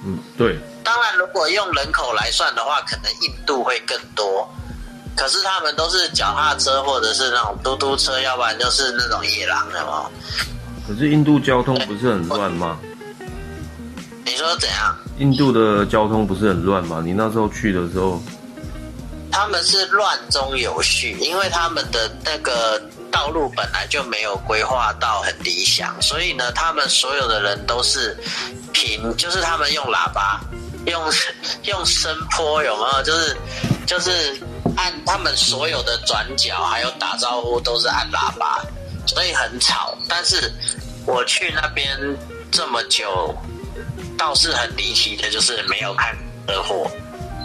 [0.07, 0.59] 嗯，对。
[0.85, 4.48] 当然，如果用人口来算的话，可能印度会更多。
[5.16, 10.11] 可是他们都是脚踏车或者是那种嘟嘟车，要不然就是那种野狼的嘛。
[10.87, 12.78] 可是印度交通不是很乱吗？
[14.26, 14.94] 你说怎样？
[15.18, 17.00] 印度的交通不是很乱吗？
[17.02, 18.22] 你那时候去的时候，
[19.30, 22.78] 他们是乱中有序，因为他们的那个。
[23.14, 28.18] 道路本来就没有规划到很理想，所以呢，他们所有的人都是
[28.72, 30.40] 平，就是他们用喇叭，
[30.87, 31.00] 用
[31.62, 33.03] 用声波，有没有？
[33.05, 33.37] 就是
[33.87, 34.37] 就是
[34.77, 38.61] 按他们所有的转角还有打招呼都是按喇叭，
[39.07, 39.96] 所以很吵。
[40.09, 40.53] 但是
[41.07, 41.96] 我去那边
[42.50, 43.33] 这么久，
[44.18, 46.16] 倒是很离奇的，就是没有看
[46.48, 46.90] 车祸。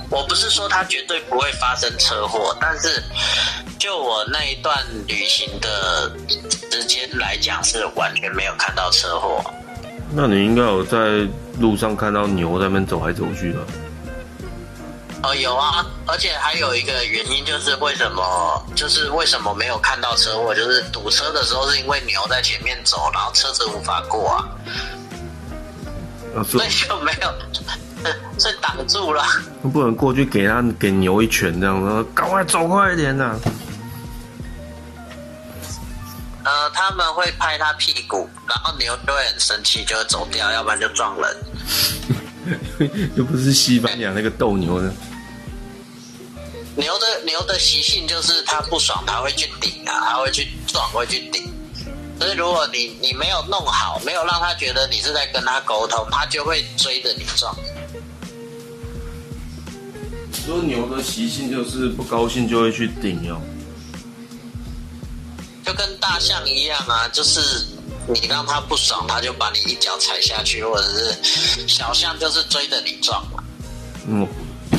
[0.10, 3.04] 我不是说他绝对不会发生车祸，但是
[3.78, 6.12] 就我那一段旅行的
[6.72, 9.44] 时间来讲，是完全没有看到车祸。
[10.12, 10.98] 那你应该有在
[11.60, 13.60] 路上看到牛在那边走来走去的。
[15.22, 24.48] 哦，有啊，而且还有一个原因就是为什么，就是为什么没有看到车祸，就是堵车的时候是因为牛在前面走，然后车子无法过啊，
[26.36, 27.34] 啊，所以就没有，
[28.38, 29.24] 所以挡住了。
[29.74, 33.38] 不能过去给他给牛一拳这样，然后赶快走快一点呐、
[36.44, 41.38] 呃，他们会拍他屁股，然后牛就会很生气，就会走掉，要不然就撞人。
[43.16, 44.92] 又不是西班牙那个斗牛的。
[46.76, 51.54] 牛的牛的习性就是它不爽，它会去顶啊，它会去撞，会去顶。
[52.18, 57.56] 所以如果你你没有弄好，没有让他觉得你是在跟他沟通，他就会追着你撞。
[60.32, 63.40] 说牛的习性就是不高兴就会去顶哦。
[65.66, 67.66] 就跟大象一样啊，就是
[68.08, 73.44] 你让它不爽，它就把你一脚踩下去，或者是小象就是追着你撞嘛。
[74.08, 74.28] 嗯，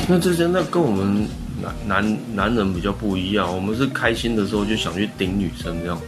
[0.07, 1.29] 那这些那跟我们
[1.61, 6.01] 男男男人比较不一样，我们是开心的时候就想去顶女生这样。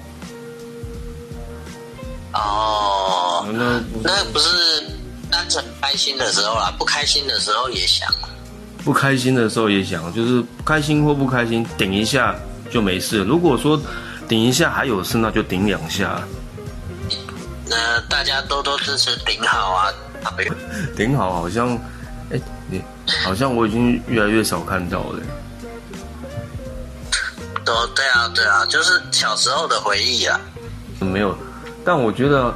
[2.33, 4.49] 哦，那不那不是
[5.31, 8.11] 单纯开心的时候啦，不开心的时候也想。
[8.83, 12.35] 不开心的时候也想，就是不开心或不开心顶一下
[12.69, 13.23] 就没事。
[13.23, 13.79] 如果说
[14.27, 16.21] 顶一下还有事，那就顶两下。
[17.65, 19.93] 那大家多多支持顶好啊！
[20.95, 21.77] 顶好好像，
[22.31, 22.81] 哎、你
[23.23, 25.19] 好像我已经越来越少看到了。
[27.65, 30.39] 都对啊，对啊，就是小时候的回忆啊。
[30.99, 31.35] 没有，
[31.85, 32.53] 但我觉得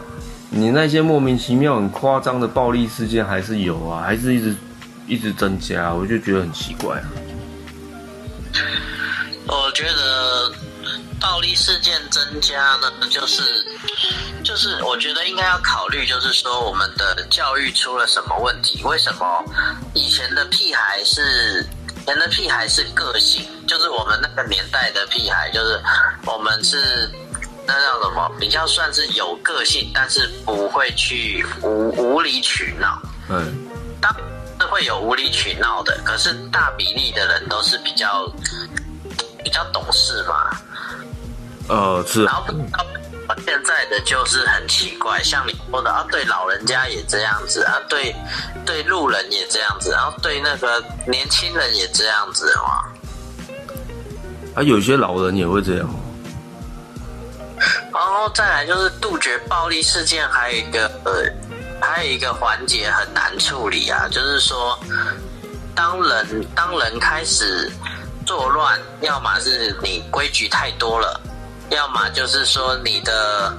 [0.50, 4.56] 你那些莫名其妙、很夸张的暴力事件还是有啊，还是一直
[5.08, 7.06] 一直增加，我就觉得很奇怪啊。
[9.48, 10.52] 我觉得
[11.20, 13.42] 暴力事件增加呢，就是
[14.44, 18.84] 就是我觉得应该要考虑，就是说我们的教育出了什么问题？
[18.84, 19.44] 为什么
[19.94, 21.66] 以前的屁孩是
[22.02, 25.82] 以前的屁孩是个性，就是我们那个年代的屁孩，就是
[26.26, 27.10] 我们是。
[27.70, 28.32] 那叫什么？
[28.40, 32.98] 比较算是有个性，但是不会去无无理取闹。
[33.28, 33.68] 嗯，
[34.00, 34.22] 当是
[34.66, 38.28] 会有无理取闹的，可是大比例的人都是比较
[39.44, 40.58] 比较懂事嘛。
[41.70, 42.44] 呃，是啊然后
[43.28, 48.16] 到现在的就是很奇怪，像你说的啊，对老人家也这样子啊，对
[48.66, 52.86] 对路人也这样子，然后对那个年轻人也这样子嘛。
[54.56, 55.90] 啊，有些老人也会这样。
[57.92, 61.24] 然后再来就是杜绝暴力事件，还有一个呃，
[61.82, 64.78] 还有一个环节很难处理啊，就是说，
[65.76, 67.72] 当人当人开始
[68.26, 71.20] 作乱，要么是你规矩太多了，
[71.70, 73.54] 要么就是说你的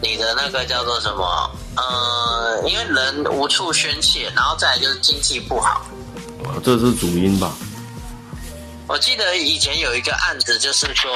[0.00, 5.86] 你的那个叫做什么呃，因为人无处宣泄，然后再来就是经济不好。
[6.44, 7.52] 啊这是主因吧？
[8.88, 11.10] 我记得以前有一个案子，就是说，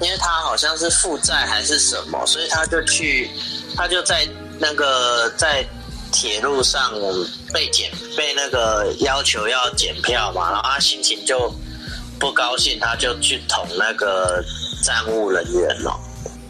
[0.00, 3.30] 因为他好像是负债还是什么，所以他就去，
[3.76, 5.64] 他就在那个在
[6.12, 6.92] 铁路上
[7.52, 11.52] 被检被那个要求要检票嘛，然后他心情就
[12.18, 14.44] 不高兴，他就去捅那个
[14.84, 15.98] 站务人员了。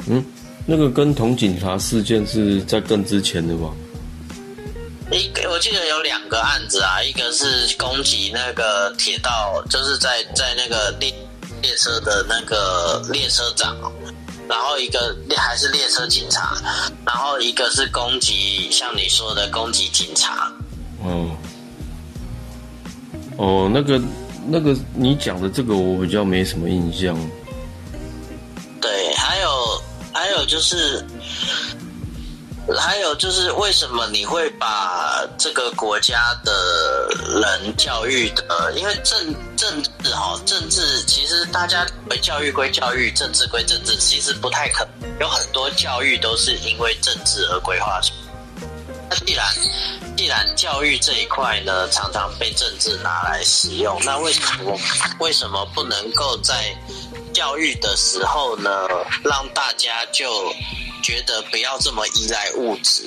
[0.08, 0.24] 嗯，
[0.66, 3.70] 那个跟捅警察事件是在更之前的吧？
[5.10, 11.12] 一个我记得有两个案子啊，一个是攻击那个铁道，就是在在那个列
[11.60, 13.76] 列车的那个列车长，
[14.48, 16.57] 然后一个还是列车警察，
[17.07, 20.52] 然后一个是攻击像你说的攻击警察。
[21.02, 21.31] 哦，
[23.37, 24.00] 哦，那个
[24.46, 27.16] 那个你讲的这个我比较没什么印象。
[28.81, 29.48] 对，还有
[30.12, 31.05] 还有就是，
[32.78, 37.08] 还有就是，为什么你会把这个国家的
[37.40, 38.72] 人教育的？
[38.74, 45.11] 因为政政治哈，政治其实大家为教育归教育，政治归政治，其实不太可能。
[45.20, 48.12] 有很多教育都是因为政治而规划出。
[49.08, 49.46] 那既然
[50.16, 54.78] 既然教育这一块呢，常常被政治拿来使用，那为什么
[55.18, 56.74] 为什么不能够在
[57.32, 58.70] 教育的时候呢，
[59.24, 60.53] 让大家就
[61.03, 63.03] 觉得不要这么依赖物质？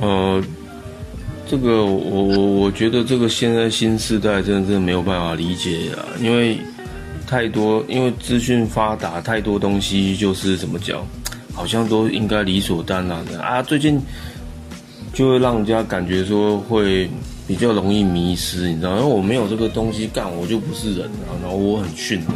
[0.00, 0.42] 呃，
[1.48, 6.58] 这个我我我觉得这个现在新时代真的真的没有办法理解啊，因为
[7.26, 11.06] 太多，因为资讯发达，太多东西就是怎么讲，
[11.54, 13.62] 好像都应该理所当然的啊。
[13.62, 14.00] 最近
[15.14, 17.08] 就会让人家感觉说会
[17.46, 22.34] 比较容易迷失，你知道，因为我没有这个东西干，我就不是人啊，然后我很逊啊。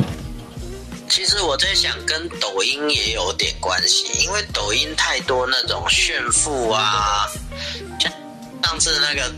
[1.09, 7.27] 其实我在想，跟抖音也有点关系，因为抖音太多那种炫富啊，
[7.99, 8.13] 像
[8.63, 9.33] 上次那个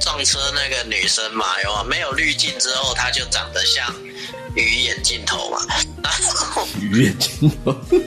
[0.00, 1.84] 撞车那个女生嘛，有吗？
[1.84, 3.94] 没有滤镜之后，她就长得像
[4.54, 5.60] 鱼眼镜头嘛。
[6.02, 7.72] 然后鱼眼镜头，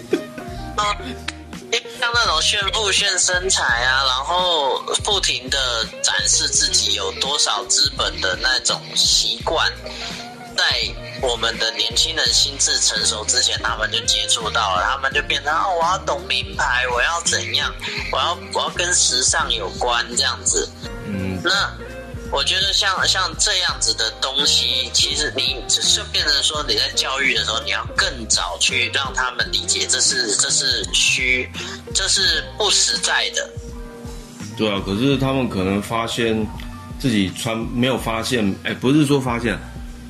[2.00, 9.72] 像那种炫富、炫身材啊，然后不停的展示自己有多少资本的那种习惯，
[10.56, 10.64] 在
[11.22, 17.74] 我们的年轻人心智成熟之前，他们就接触到了，他们就变成哦，我要懂名牌，我要怎样，
[18.12, 20.70] 我要我要跟时尚有关这样子。
[21.08, 21.72] 嗯，那
[22.32, 31.50] 我觉得像像这样子的东西，其实你只是变成说你在教育的时候，你要更早去让他们理解，这是这是虚，
[31.94, 33.50] 这是不实在的。
[34.58, 36.48] 对啊，可是他们可能发现
[37.00, 39.60] 自己穿没有发现，哎，不是说发现，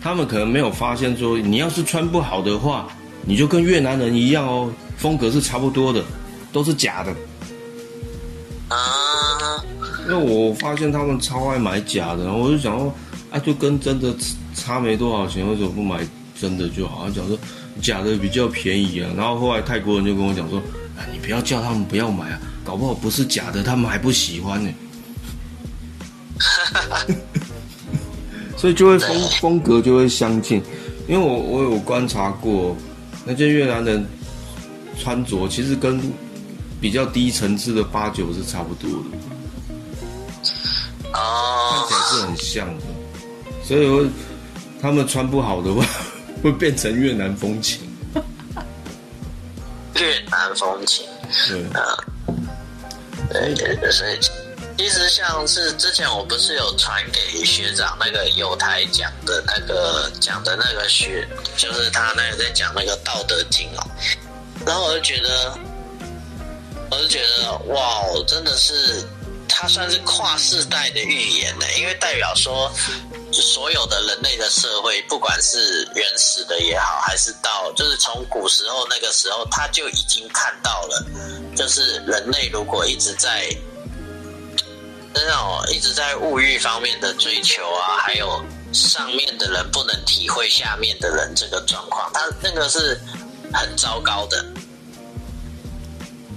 [0.02, 2.88] 他们可能没有发现说，你要是穿不好的话，
[3.24, 6.04] 你就跟越南人一样哦，风格是差不多的，
[6.52, 7.16] 都是假的。
[8.68, 9.64] 啊，
[10.08, 12.92] 因为我发现他们超爱买假的，然后我就想说，
[13.30, 14.12] 啊，就跟真的
[14.56, 16.00] 差没多少钱，为什么不买
[16.40, 17.04] 真的就好？
[17.04, 17.38] 像讲说
[17.82, 19.10] 假的比较便宜啊。
[19.16, 20.58] 然后后来泰国人就跟我讲说，
[20.98, 24.72] 啊，你不要叫他们不要买啊，搞不好不是假的，他们还不喜欢呢。
[28.62, 30.62] 所以就会风风格就会相近，
[31.08, 32.78] 因为我我有观察过，
[33.26, 34.06] 那些越南人
[35.00, 36.00] 穿着其实跟
[36.80, 39.18] 比较低层次的八九是差不多的。
[41.12, 42.84] 看哦起来是很像的，
[43.64, 44.06] 所以我
[44.80, 45.84] 他们穿不好的话，
[46.44, 47.82] 会变成越南风情。
[49.96, 51.08] 越南风情。
[51.50, 51.64] 对，
[53.34, 54.20] 对对对，所以
[54.82, 63.86] 其实像是之前我不是有传给学长那个有台讲的那个讲的那个学，就是他那个在讲那个《道德经》哦，
[64.66, 65.56] 然后我就觉得，
[66.90, 69.06] 我就觉得哇，真的是
[69.48, 72.72] 他算是跨世代的预言呢，因为代表说。
[73.34, 81.06] 所有的人类的社会，不管是原始的也好，还是到就是从古时候那个时候，他就已经看到了，
[81.56, 83.48] 就是人类如果一直在
[85.14, 93.00] 那种一直在物欲方面的追求啊，还有上面的人不能体会下面的人这个状况，他那个是
[93.54, 94.46] 很糟糕的。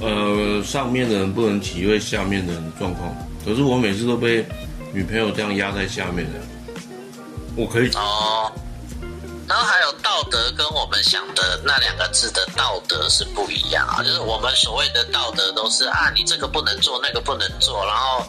[0.01, 3.15] 呃，上面的人不能体会下面的人的状况，
[3.45, 4.45] 可是我每次都被
[4.93, 6.41] 女朋友这样压在下面的，
[7.57, 8.51] 我可以，哦，
[9.55, 18.27] 然后还有道德跟我们想的那两个字的道德是不一样啊，就是我们所谓的道德都是啊，你这个不能做，那个不能做，然后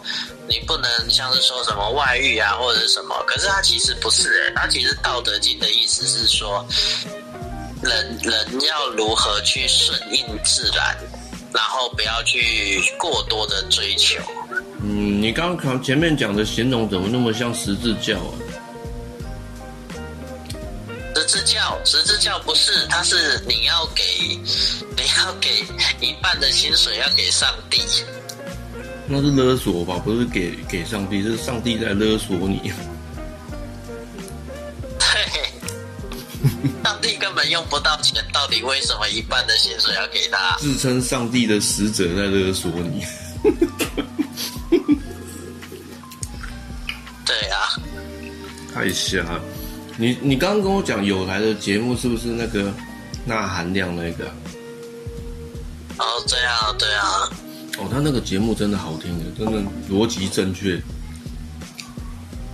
[0.47, 6.63] 你不能像是说什么外遇啊或者什么，可是它其实不是诶，它其实《道德经》的意思是说，
[7.81, 10.95] 人人要如何去顺应自然，
[11.51, 14.21] 然后不要去过多的追求。
[14.83, 18.54] 嗯，你刚刚前面讲的形容怎么那么像十字教啊？
[21.15, 24.03] 十字教，十字教不是，它是你要给，
[24.97, 25.65] 你要给
[26.05, 27.81] 一半的薪水要给上帝，
[29.07, 29.97] 那是勒索吧？
[30.03, 32.73] 不是给给上帝，是上帝在勒索你。
[34.99, 35.07] 对，
[36.83, 40.57] 上帝根本用不到钱，到底为什么一半的薪水要给他？
[40.59, 43.05] 自称上帝的使者在勒索你。
[47.25, 47.69] 对啊，
[48.73, 49.41] 太瞎了！
[49.97, 52.71] 你你刚刚跟我讲有台的节目是不是那个
[53.25, 54.25] 那含量那个
[55.97, 56.03] 啊？
[56.05, 57.29] 哦，对啊，对啊，
[57.77, 60.81] 哦，他那个节目真的好听的，真的逻辑正确。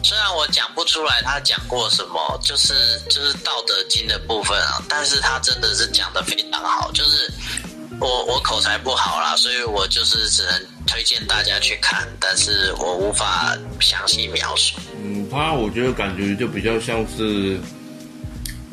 [0.04, 2.74] 虽然我讲不出来他讲过什么，就是
[3.10, 7.32] 就是《道德经》的部分啊，但是他真的是讲的非常好，就是
[8.00, 14.78] 我我口才不好啦，所以我就是只能推荐大家去看，但是我无法详细描述。
[15.04, 17.60] 嗯，他我觉得感觉就比较像是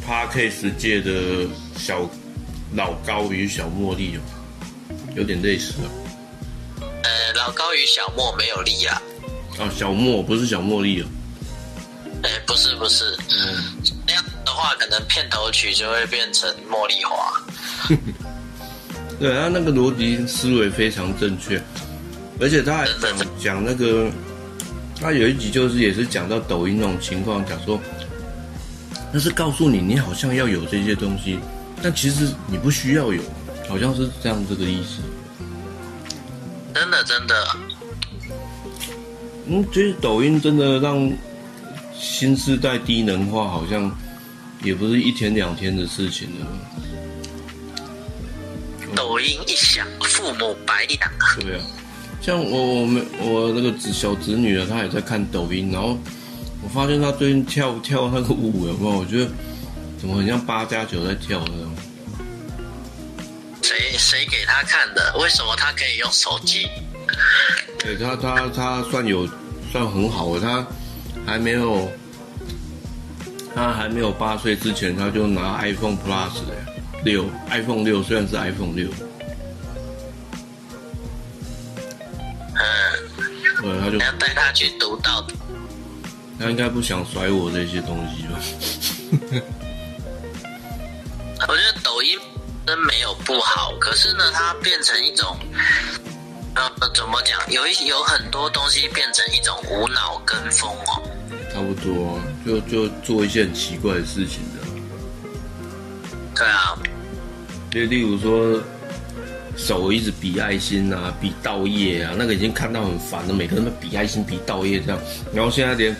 [0.04, 1.46] p a r k a s 界的
[1.76, 2.08] 小
[2.74, 4.20] 老高与小茉莉哦，
[5.14, 5.88] 有点类似啊。
[7.02, 9.00] 呃，老高与小莫没有力啊，
[9.58, 11.06] 哦，小莫不是小茉莉哦。
[12.24, 17.32] 哎，不是不是，嗯，那样的话可能片头曲就会变成茉莉花。
[19.20, 21.60] 对，他那个逻辑思维非常正确，
[22.40, 24.10] 而且他还讲讲那个，
[25.00, 27.80] 他有一集就是也是讲到抖音那种情况，讲说，
[29.12, 31.38] 那是告诉你你好像要有这些东西，
[31.82, 33.20] 但其实你不需要有，
[33.68, 35.02] 好像是这样这个意思。
[36.74, 37.48] 真的真的，
[39.46, 41.10] 嗯，其实抖音真的让
[41.98, 43.90] 新时代低能化，好像
[44.62, 46.46] 也不是一天两天的事情了。
[48.94, 51.34] 抖音一响，父母白养啊。
[51.40, 51.64] 对啊，
[52.20, 55.96] 像我我们我那个子小侄女啊，她也在看抖音，然后
[56.62, 58.98] 我发现她最近跳跳那个舞有没有？
[58.98, 59.30] 我觉得
[59.98, 61.72] 怎么很像八加九在跳那种。
[63.62, 65.14] 谁谁给她看的？
[65.18, 66.66] 为什么她可以用手机？
[67.78, 69.28] 对她她她算有
[69.70, 70.66] 算很好的，她
[71.24, 71.90] 还没有
[73.54, 76.40] 她还没有八岁之前，她就拿 iPhone Plus
[77.04, 78.88] 六 iPhone 六，虽然是 iPhone 六，
[83.68, 85.26] 对，他就要带他去读到
[86.38, 88.38] 他应该不想甩我这些东西吧？
[91.46, 92.18] 我觉得抖音
[92.66, 95.36] 真没有不好，可是呢，它变成一种，
[96.54, 97.38] 呃，怎么讲？
[97.52, 101.02] 有一有很多东西变成一种无脑跟风哦。
[101.52, 104.60] 差不多，就就做一些很奇怪的事情的。
[106.34, 106.78] 对啊，
[107.70, 108.62] 就例如说，
[109.58, 113.34] 手一直比爱心啊，比倒叶啊，那个已经看到很烦了。
[113.34, 114.98] 每个人都比爱心、比倒叶这样，
[115.34, 115.94] 然后现在连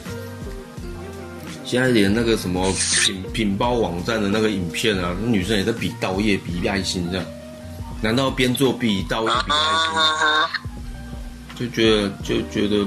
[1.65, 2.73] 现在连那个什么
[3.05, 7.27] 品 品包网站的那个影片啊，那女生也在比倒叶、比爱心这样。
[8.01, 10.49] 难道边做比倒叶、比爱心，嗯，
[11.59, 12.87] 就觉得就觉得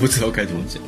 [0.00, 0.82] 不知道该怎么讲？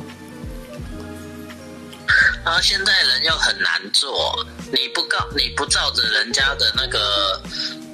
[2.43, 7.41] 然后现在人又很难做，你不告你不照着人家的那个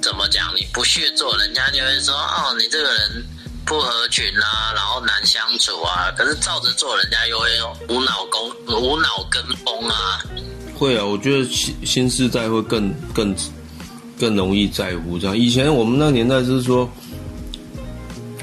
[0.00, 3.24] 怎么讲，你不去做，人家就会说哦，你这个人
[3.66, 6.10] 不合群啊，然后难相处啊。
[6.16, 7.48] 可是照着做，人家又会
[7.88, 10.22] 无脑攻无脑跟风啊。
[10.74, 13.36] 会啊，我觉得新新世代会更更
[14.18, 15.36] 更容易在乎这样。
[15.36, 16.90] 以前我们那年代是说，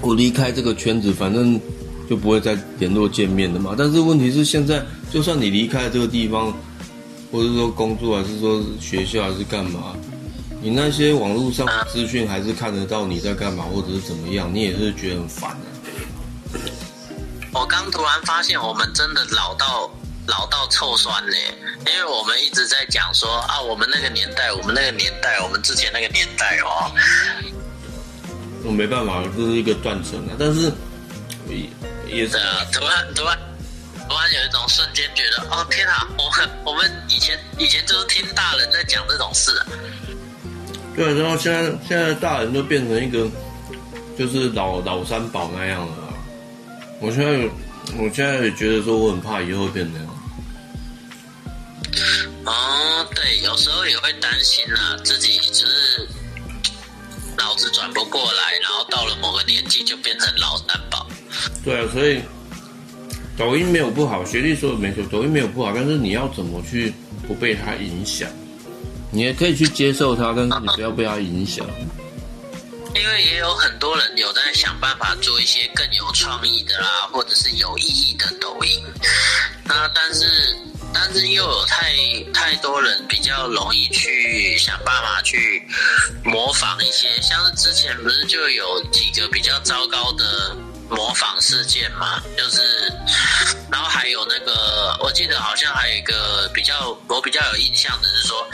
[0.01, 1.60] 我离开这个圈子，反正
[2.10, 3.76] 就不会再联络见面的嘛。
[3.78, 6.53] 但是问题是，现在就算你离开这个地方，
[7.32, 9.95] 或者说工作，还是说学校，还是干嘛，
[10.62, 16.60] 你那些网络上的资讯还是看得到你在干嘛，或者是怎么样，你也是觉得很烦的、
[17.51, 19.89] 我刚突然发现，我们真的老到
[20.28, 21.36] 老到臭酸呢，
[21.88, 26.91] 因为我们一直在讲说啊，我们那个年代，我们那个年代，我们之前那个年代哦，
[28.64, 30.36] 我没办法，这是一个断层啊。
[30.39, 30.72] 但是
[32.08, 33.38] 对啊，突然突然
[34.08, 39.66] 突然有一种瞬间觉得，哦天啊，我们我们以前以前就是听大人在讲这种事、啊，
[40.95, 43.30] 对，然后现在现在大人都变成一个
[44.18, 46.14] 就是老老三宝那样了啊。
[47.01, 47.49] 我现在有
[47.97, 50.08] 我现在也觉得说我很怕以后会变那样。
[52.45, 56.08] 哦，对，有时候也会担心啊，自己就是
[57.38, 61.08] 脑子转不过来，然后到了某个年纪就变成老三宝。
[61.63, 62.21] 对啊，所以
[63.38, 66.93] 抖音没有不好，学弟说的没错，抖音没有不好，但是你要怎么去
[67.27, 68.29] 不被它影响？
[69.11, 71.65] 你也可以去接受它，但是你不要被它影响。
[72.95, 78.81] 因为也有很多人有在想办法做一些更有创意的啦，或者是有意义的抖音。
[79.65, 80.25] 那但是
[80.93, 81.93] 但是又有太
[82.33, 85.61] 太多人比较容易去想办法去
[86.23, 90.55] 模仿一些，像是之前不是就有几个比较糟糕的
[90.89, 92.61] 模仿事件嘛，就是，
[93.71, 98.47] 然后还有那个，我记得好像还有一个比较我比较有印象的是说，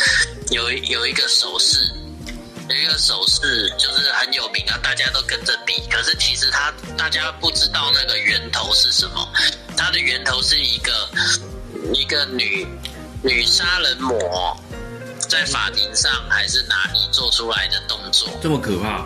[0.52, 1.78] 有一有一个手势。
[2.70, 5.74] 有一个手势就是很有名啊，大家都跟着比。
[5.90, 9.28] 可是其实他大家不知道那个源头是什么，
[9.76, 11.10] 它的源头是一个
[11.94, 12.66] 一个女
[13.22, 14.58] 女杀人魔
[15.28, 18.30] 在法庭上还是哪里做出来的动作。
[18.42, 19.06] 这么可怕？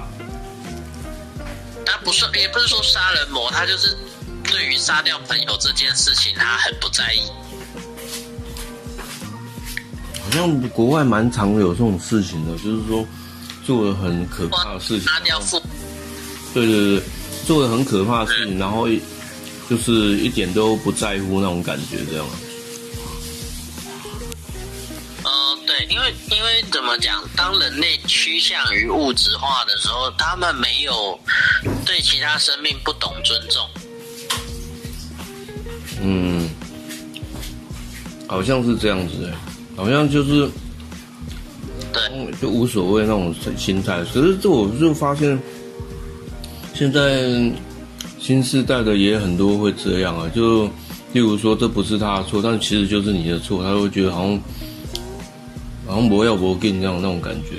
[1.86, 3.96] 他不是也不是说杀人魔，他就是
[4.44, 7.22] 对于杀掉朋友这件事情他很不在意。
[10.24, 13.06] 好像国外蛮常有这种事情的，就是说
[13.66, 15.62] 做了很可怕的事情，杀掉父
[16.54, 17.04] 对对对，
[17.46, 18.88] 做了很可怕的事情，然后
[19.70, 22.26] 就是一点都不在乎那种感觉，这样。
[26.06, 31.20] 为因为怎么讲，当人类趋向于物质化的时候，他们没有
[31.84, 33.68] 对其他生命不懂尊重。
[36.02, 36.48] 嗯，
[38.28, 39.38] 好像是这样子哎，
[39.76, 40.48] 好像就是
[41.92, 44.04] 对，就无所谓那种心态。
[44.14, 45.40] 可是这我就发现，
[46.76, 47.52] 现在
[48.20, 50.68] 新时代的也很多会这样啊，就
[51.14, 54.40] 例如说这不是他的错，但其实就是你的错，他会觉得好像
[55.88, 57.50] 好像不要不给你这样那种感觉。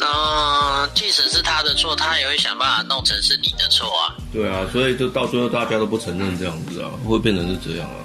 [0.00, 4.16] 呃，即使是他的错，他也会想办法弄成是你的错啊。
[4.32, 7.96] 对啊，所以就到最后大家都不承认这样子啊，会变成是这样啊。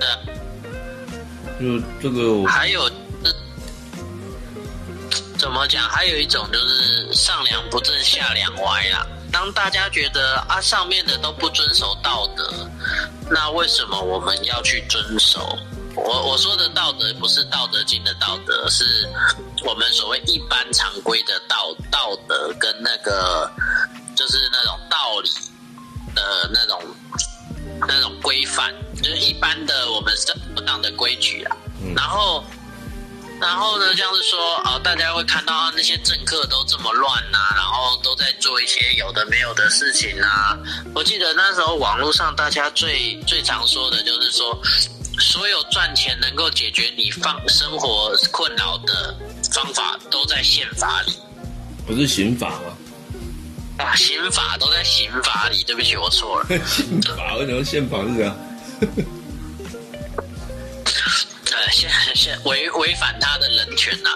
[0.00, 0.18] 对啊，
[1.60, 3.36] 就这个我还有是
[5.38, 5.88] 怎么讲？
[5.88, 9.06] 还有一种就是上梁不正下梁歪啦。
[9.30, 12.68] 当大家觉得啊上面的都不遵守道德，
[13.30, 15.56] 那为什么我们要去遵守？
[15.96, 18.84] 我我说的道德不是《道德经》的道德，是
[19.64, 23.50] 我们所谓一般常规的道道德跟那个
[24.16, 25.30] 就是那种道理
[26.14, 26.82] 的那种
[27.86, 31.56] 那种规范，就是一般的我们生活上的规矩啊。
[31.94, 32.42] 然后
[33.40, 40.58] 然后呢，像是说哦，大家会看到那些政客都这么乱呐、然后都在做一些有的没有的事情啊。
[40.94, 44.60] 我记得那时候网络上大家最最常说的就是说。
[45.20, 49.16] 所有赚钱能够解决你方生活困扰的
[49.52, 51.12] 方法，都在宪法里
[51.86, 52.76] 不是刑法吗？
[53.78, 53.94] 啊！
[53.94, 56.46] 刑法都在刑法里，对不起，我错了。
[56.66, 58.36] 刑法为什么宪法是这样？
[61.82, 64.10] 呃，宪宪违违反他的人权呐、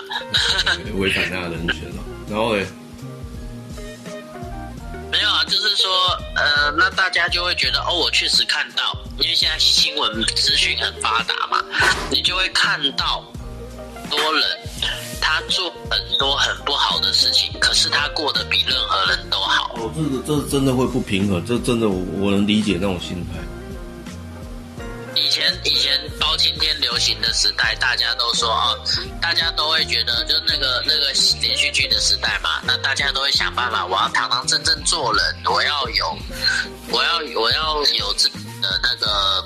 [0.95, 2.05] 违反他的人权了。
[2.29, 2.65] 然后嘞，
[5.11, 5.91] 没有啊，就是说，
[6.37, 11.65] 呃，那大家就会觉得，哦，我确实看到，因为现在新闻资讯很发达嘛，
[12.11, 13.25] 你就会看到
[14.09, 14.43] 多人
[15.21, 19.75] 他做很多很不好的事情，可是他过得比任何人都好。
[19.77, 23.41] 哦，这个这真的会不平衡，这真的我我能理解那种心态。
[25.19, 28.79] 以前以前包青天流行的时代，大家都说哦，
[29.21, 36.17] 大家都会觉得就是那个那个连续剧的时代嘛，那大家都会想办法，我要堂堂正正做人，我要有，
[36.91, 39.45] 我要我要有自己的那个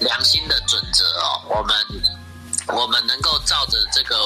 [0.00, 1.76] 良心的准则哦，我们
[2.68, 4.16] 我们能够照着这个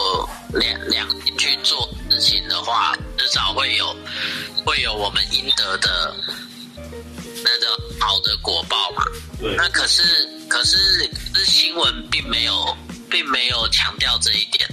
[0.59, 3.95] 良良心去做事情的话，至少会有
[4.65, 6.15] 会有我们应得的
[7.43, 7.67] 那个
[7.99, 9.05] 好的果报嘛。
[9.39, 10.03] 对那可是
[10.49, 10.77] 可是
[11.33, 12.77] 可是新闻并没有
[13.09, 14.69] 并没有强调这一点，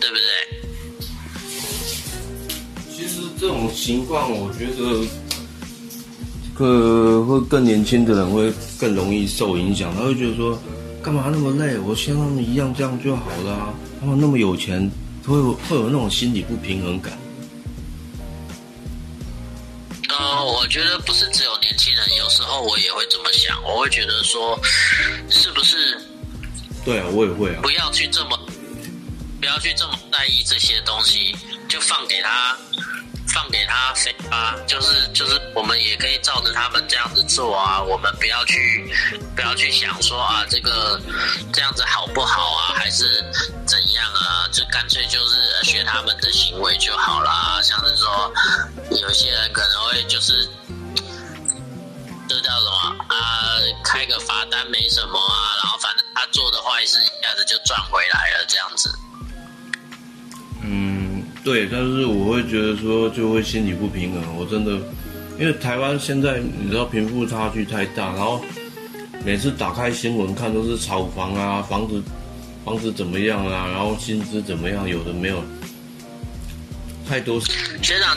[0.00, 0.22] 对不对？
[2.94, 9.94] 其实这种情况，我觉得，呃会更年轻的人会更容易受影响。
[9.96, 10.60] 他会觉得说，
[11.02, 11.78] 干嘛那么累？
[11.78, 13.74] 我像他们一样这样就好了、啊。
[14.00, 14.90] 他们那么有钱，
[15.26, 17.18] 会有会有那种心理不平衡感。
[20.18, 24.58] 呃，我觉得不是只有年轻人，有时候我也会这么想，我会觉得说，
[25.30, 25.98] 是不是
[26.84, 27.60] 对啊，我也会啊。
[27.62, 28.38] 不要去这么
[29.40, 31.34] 不要去这么在意这些东西，
[31.70, 32.54] 就放给他
[33.32, 34.54] 放给他飞吧。
[34.66, 37.80] 就是就是，我们也可以照着他们这样子做啊。
[37.80, 38.92] 我们不要去
[39.34, 41.00] 不要去想说啊，这个
[41.52, 43.24] 这样子好不好啊，还是
[43.64, 44.48] 怎样啊？
[44.52, 47.62] 就干脆就是学他们的行为就好啦。
[47.62, 48.32] 像是说，
[49.00, 50.50] 有些人可能会就是。
[52.28, 53.58] 这叫什么啊？
[53.82, 58.88] 开个罚单没什么啊，然后反正他做的坏事一下子就赚回来了，这样子。
[61.40, 64.36] 嗯，对，但是我会觉得说就会心理不平衡。
[64.36, 64.72] 我真的，
[65.38, 68.44] 因为台湾现在你知道贫富差距太大，然后
[69.24, 72.02] 每次打开新闻看都是炒房啊，房子
[72.64, 75.42] 房子怎么样啊，然后薪资怎么样，有的没有，
[77.08, 77.40] 太多。
[77.82, 78.16] 学长，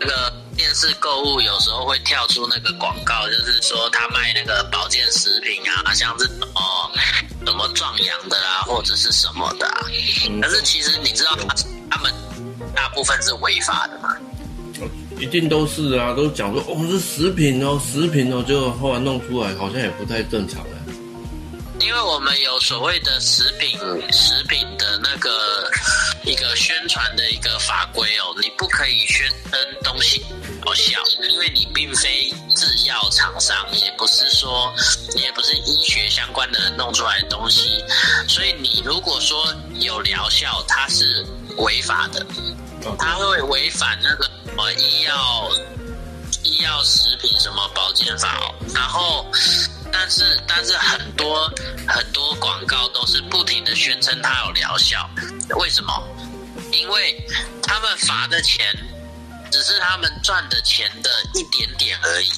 [0.00, 6.90] 那个电视购物有时候会跳出那个广告，就是说他卖那个保健食品啊，像是什么
[7.46, 9.86] 什么壮阳的啦，或者是什么的、啊。
[10.28, 11.54] 嗯可是其实你知道他
[11.90, 12.12] 他们
[12.76, 14.14] 大部分是违法的嘛？
[15.18, 20.76] 一定都是啊，都讲说哦是食品哦，食品哦，就后来弄出来好像也不太正常啊。
[21.80, 23.78] 因为我们有所谓的食品
[24.12, 25.70] 食品的那个
[26.24, 30.22] 一个宣传的一个法规哦，你不可以宣称东西
[30.64, 31.00] 疗效，
[31.30, 34.74] 因为你并非制药厂商，也不是说
[35.14, 37.82] 也不是医学相关的人弄出来的东西，
[38.28, 41.24] 所以你如果说有疗效，它是
[41.58, 42.26] 违法的，
[42.98, 45.50] 它会违反那个什么医药
[46.42, 49.26] 医药食品什么保健法哦，然后。
[49.98, 51.50] 但是但是很多
[51.88, 55.08] 很多广告都是不停的宣称它有疗效，
[55.58, 55.90] 为什么？
[56.70, 57.24] 因为
[57.62, 58.66] 他们罚的钱
[59.50, 62.28] 只是他们赚的钱的一点点而已。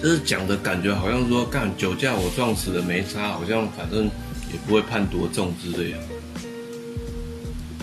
[0.00, 4.04] 就是讲的感觉好像说干酒驾我撞死了没差，好像反正
[4.52, 5.98] 也不会判多重之类的。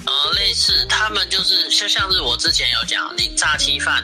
[0.06, 4.04] 呃，类似他们就是就像是我之前有讲，你诈欺犯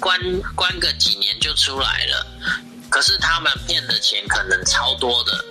[0.00, 0.18] 关
[0.54, 2.26] 关个几年就出来了，
[2.88, 5.44] 可是他们骗的钱可能超多的。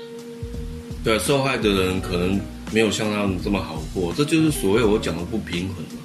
[1.04, 2.40] 对，受害的人可能
[2.72, 6.02] 没有像他们这么好过，这就是所谓我讲的不平衡嘛。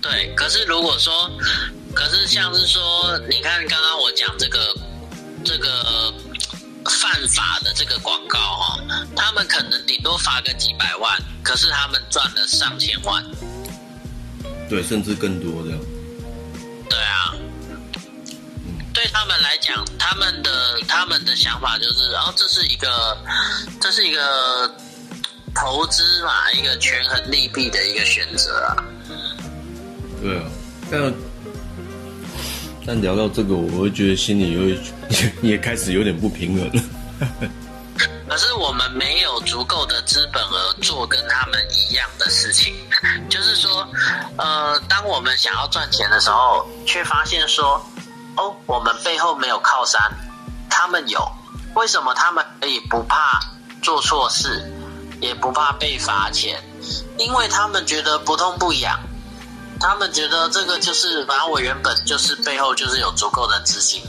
[0.00, 1.30] 对，可是如果说，
[1.94, 4.76] 可是像是说，你看刚刚我讲这个
[5.44, 6.12] 这个
[7.00, 13.22] 犯法的这个广告哈、哦，他们可能顶多罚个几百万，可是他们赚了上千万。
[14.68, 15.78] 对，甚至更多这样。
[16.88, 17.34] 对啊，
[18.94, 23.16] 对他们来讲，他们的他们的想法就是，然、后这是一个，
[23.78, 24.74] 这是一个
[25.54, 28.76] 投资嘛，一个权衡利弊的一个选择啊。
[30.22, 30.44] 对啊，
[30.90, 31.14] 但
[32.86, 34.78] 但聊到这个，我会觉得心里有也
[35.52, 36.82] 也开始有点不平衡了。
[38.34, 42.74] 可是我们没有足够的资本额做跟他们一样的事情，
[43.30, 43.86] 就是说，
[44.36, 47.80] 呃，当我们想要赚钱的时候，却发现说，
[48.36, 50.00] 哦，我们背后没有靠山，
[50.68, 51.24] 他们有，
[51.76, 53.38] 为什么他们可以不怕
[53.80, 54.68] 做错事，
[55.20, 56.60] 也不怕被罚钱？
[57.16, 58.98] 因为他们觉得不痛不痒，
[59.78, 64.02] 他们觉得这个就是，反正我原本就是背后就是有足够的资金，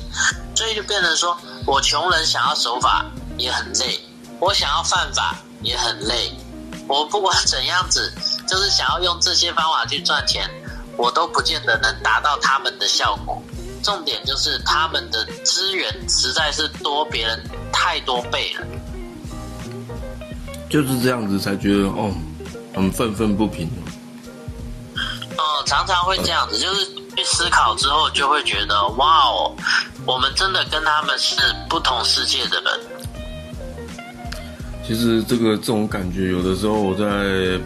[0.55, 3.05] 所以就变成说我穷人想要守法
[3.37, 4.01] 也很累，
[4.39, 6.31] 我想要犯法也很累，
[6.87, 8.13] 我不管怎样子，
[8.47, 10.49] 就是想要用这些方法去赚钱，
[10.97, 13.41] 我都不见得能达到他们的效果。
[13.83, 18.65] 重点就是他们的资源实在是多别人太多倍了。
[20.69, 22.11] 就是这样子才觉得哦，
[22.73, 23.69] 很愤愤不平。
[25.37, 29.55] 哦，常常会这样子，就是去思考之后，就会觉得哇哦，
[30.05, 31.35] 我们真的跟他们是
[31.69, 32.79] 不同世界的人。
[34.87, 37.59] 其实这个这种感觉，有的时候我在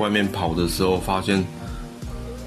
[0.00, 1.44] 外面跑的时候，发现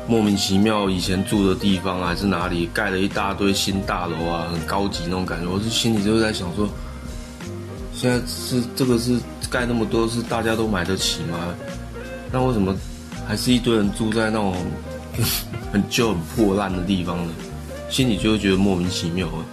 [0.08, 5.48] 莫名其妙，以前住的地方还是哪里盖了一大堆新大楼啊，很高级那种感觉。
[5.48, 6.68] 我是心里就在想说，
[7.94, 11.38] 现在是这个是盖那么多，是大家都买得起吗？
[12.32, 12.76] 那为什么
[13.28, 14.56] 还是一堆人住在那种
[15.72, 17.34] 很旧、很破烂的地方呢？
[17.92, 19.46] 心里就会觉得莫名其妙啊。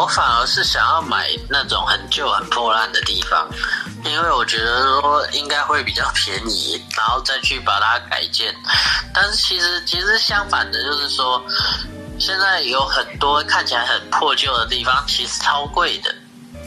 [0.00, 3.46] 我反而是想要买那种很旧、很破烂的地方，
[4.02, 8.54] 因为我觉得说应该会比较便宜，然后再去把它改建。
[9.12, 11.44] 但是其实其实相反的，就是说
[12.18, 16.14] 现在有很多看起来很破旧的地方，其实超贵的。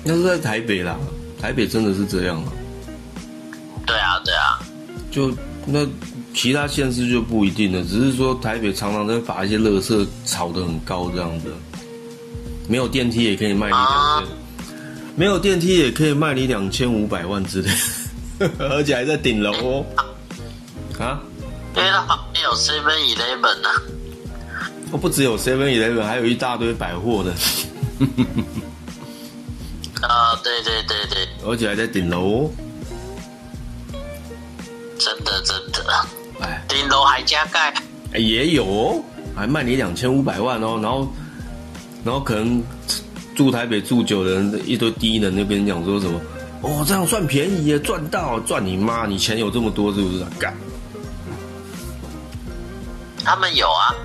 [0.04, 0.96] 那是在台北啦，
[1.42, 2.52] 台北真的是这样啊。
[3.88, 4.60] 对啊，对啊，
[5.12, 5.84] 就那
[6.36, 11.52] 其他县市就不一定了，只是说台北常常在把一些垃圾炒得很高这样子，
[12.68, 14.28] 没有电梯也可以卖你两千，
[15.16, 17.70] 没有电梯也可以卖你两千五百万之类，
[18.58, 19.86] 而且还在顶楼哦。
[21.00, 21.20] 啊，
[21.76, 23.70] 因为它旁边有 Seven Eleven 呢。
[24.92, 27.32] 哦，不只有 Seven Eleven，还有一大堆百货的，
[30.08, 32.52] 啊，对对对对，而且还在顶楼哦。
[35.00, 36.06] 真的真的，
[36.40, 37.74] 哎，顶楼还加盖。
[38.14, 39.04] 哎也有哦，
[39.36, 41.12] 还卖你两千五百万哦，然后，
[42.04, 42.62] 然后可能
[43.36, 46.20] 住台北住久的人一堆低能就跟你讲说什么，
[46.62, 50.30] 哦，这样算便宜耶，赚到赚你妈，你钱有这么多是不是啊？
[50.40, 50.56] 干，
[53.24, 53.96] 他们有啊，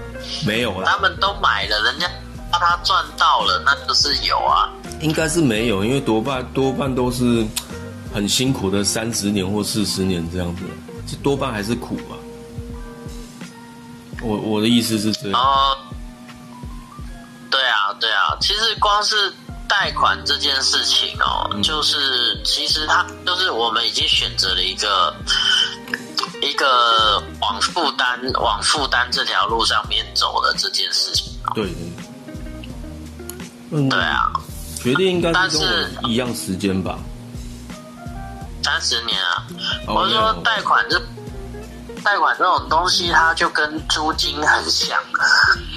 [0.46, 2.06] 没有啦，他们都买了，人家
[2.50, 4.70] 帮他赚到了，那就是有啊。
[5.00, 7.46] 应该是没有，因为多半多半都是
[8.12, 10.62] 很辛苦的三十年或四十年这样子，
[11.06, 12.14] 这多半还是苦啊。
[14.20, 15.76] 我我的意思是这样，哦，
[17.50, 19.32] 对啊，对啊，其实光是
[19.68, 25.14] 贷款这件事情哦，就是其实它就是我们已经选择了一个
[26.42, 31.52] 一个往负担往负担这条路上面走的这件事情哦。
[31.54, 31.64] 对。
[31.64, 31.74] 对，
[33.70, 34.32] 嗯，对啊，
[34.82, 36.98] 决定应该但是跟我一样时间吧。
[38.62, 39.46] 三十年啊，
[39.86, 41.00] 哦我是说贷款这
[42.08, 44.98] 贷款这种东西，它就跟租金很像，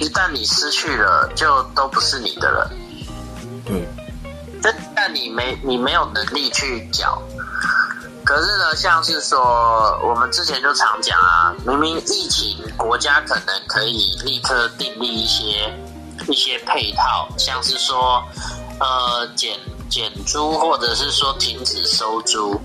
[0.00, 2.70] 一旦你失去了，就都不是你的了。
[3.66, 3.86] 对，
[4.62, 7.20] 这但你没你没有能力去缴。
[8.24, 15.70] 可是呢，像是说我们之前就常讲啊，明明疫情，国家可能可以立刻订立一些
[16.28, 18.22] 一些配套，像是说
[18.80, 19.60] 呃减
[19.90, 22.58] 减租，或者是说停止收租。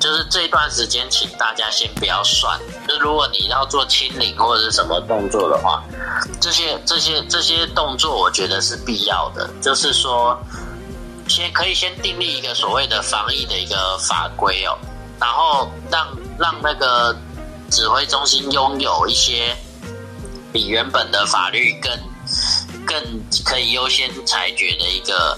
[0.00, 2.58] 就是这段时间，请大家先不要算。
[2.86, 5.82] 就如果你要做清零或者是什么动作的话，
[6.40, 9.50] 这些这些这些动作，我觉得是必要的。
[9.60, 10.38] 就是说，
[11.26, 14.78] 先可以先订立一个所谓的防疫的一个法规哦，
[15.20, 16.06] 然后让
[16.38, 17.14] 让那个
[17.70, 19.56] 指挥中心拥有一些
[20.52, 21.92] 比原本的法律更
[22.86, 22.96] 更
[23.44, 25.36] 可以优先裁决的一个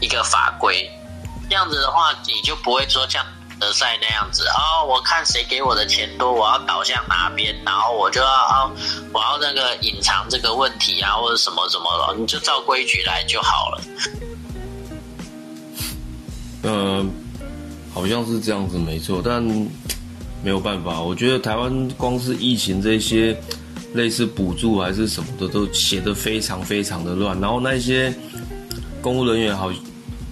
[0.00, 0.88] 一个法规。
[1.48, 3.24] 这样子的话，你就不会说像
[3.58, 8.70] 德赛那样子哦，我看谁给我的钱多，我要导向哪边，然后我就要哦，
[9.12, 13.80] 我要那个隐藏这个问题啊，或者什么什么的，你就照规矩来就好了。
[16.62, 17.04] 呃，
[17.94, 19.42] 好像是这样子，没错，但
[20.42, 21.00] 没有办法。
[21.00, 23.36] 我觉得台湾光是疫情这些
[23.94, 27.40] 类似补助还是什么的，都写得非常非常的乱。
[27.40, 28.12] 然后那些
[29.00, 29.70] 公务人员好，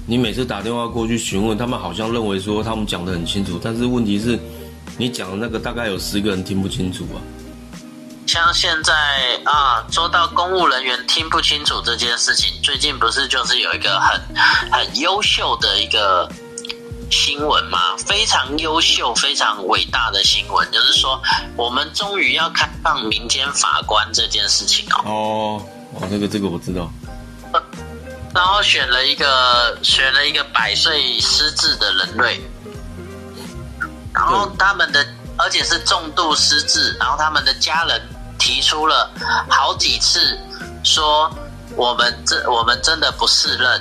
[0.07, 4.39] 你每次打电话过去询问，他们好像认为说他们讲的很清楚，但是问题是，
[4.99, 7.17] 你讲的那个大概有十个人听不清楚啊。
[8.27, 8.93] 像现在
[9.45, 14.21] 啊，说到公务人员听不清楚这件事情，最近不是就是有一个很
[14.71, 16.31] 很优秀的一个
[17.11, 17.97] 新闻嘛？
[17.99, 21.21] 非常优秀、非常伟大的新闻，就是说
[21.57, 25.03] 我们终于要开放民间法官这件事情哦。
[25.05, 25.63] 哦，
[25.95, 26.91] 哦，这个这个我知道。
[28.35, 32.41] 然后选了一个选了一个百岁失智的人类，
[34.13, 35.07] 然后他们的
[35.39, 38.03] 而且是重度失智，然后他们的家人
[38.37, 39.09] 提出了
[39.49, 40.37] 好几次
[40.83, 41.31] 说
[41.77, 43.81] 我们这我们真的不适任，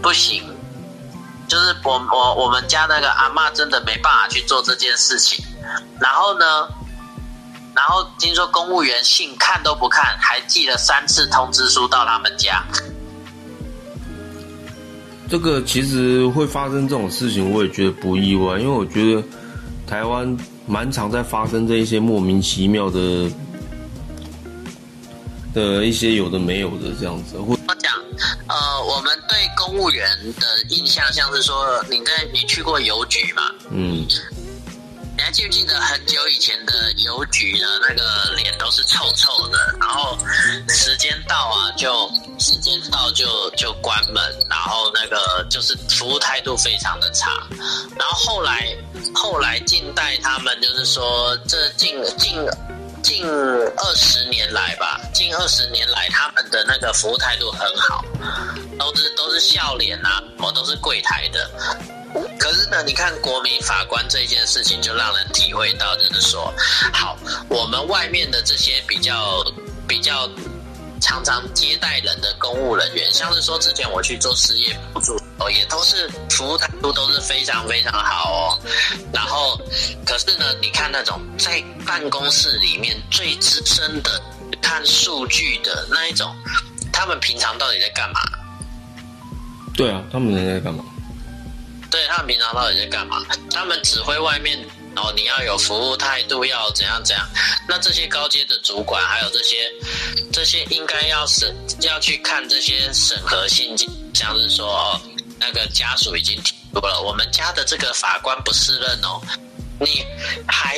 [0.00, 0.42] 不行，
[1.46, 5.44] 就是我我我们家那个阿嬷真的没办法去做这件事情，
[6.00, 6.68] 然后呢，
[7.74, 12.64] 然后听说公务员信看都不看，还寄了三次通知书到他们家。
[15.28, 19.22] 这个其实会发生这种事情，我也觉得不意外，因为我觉得
[19.86, 23.30] 台湾蛮常在发生这一些莫名其妙的
[25.52, 27.38] 的一些有的没有的这样子。
[27.38, 27.92] 或我讲，
[28.46, 30.06] 呃，我们对公务员
[30.38, 33.42] 的印象像是说，你在你去过邮局嘛？
[33.70, 34.06] 嗯，
[35.34, 37.66] 记不记得很久以前的邮局呢？
[37.82, 40.16] 那个脸都是臭臭的，然后
[40.68, 42.08] 时间到啊，就
[42.38, 47.32] 时间到就就关门，然后那个就是服务态度非常的差。
[47.98, 48.76] 然后后来
[49.12, 52.38] 后来近代他们就是说，这近近
[53.02, 58.04] 近二十年来吧，近二十年来他们的那个服务态度很好，
[58.78, 61.50] 都是都是笑脸啊，什么都是柜台的。
[62.38, 66.52] 可是呢，你看国民法官这件事情，就让人体会到，就是说，
[66.92, 67.16] 好，
[67.48, 69.44] 我们外面的这些比较
[69.88, 70.28] 比较
[71.00, 78.58] 常常接待人的公务人员，像是说之前我去做失业补助哦，也都是服务态度都是非常非常好哦。
[79.12, 79.58] 然后，
[80.06, 84.20] 可是呢，你看那种在办公室里面最资深的
[84.62, 86.34] 看数据的那一种，
[86.92, 88.20] 他们平常到底在干嘛？
[89.76, 90.84] 对啊，他们人在干嘛？
[91.94, 93.24] 对他们平常到底在干嘛？
[93.52, 94.58] 他们指挥外面
[94.96, 97.24] 哦，你要有服务态度，要怎样怎样。
[97.68, 99.72] 那这些高阶的主管，还有这些
[100.32, 105.00] 这些应该要审要去看这些审核信件，像是说哦，
[105.38, 109.22] 那个家属已经提出了，我们家的这个法官不适任哦，
[109.78, 110.04] 你
[110.48, 110.76] 还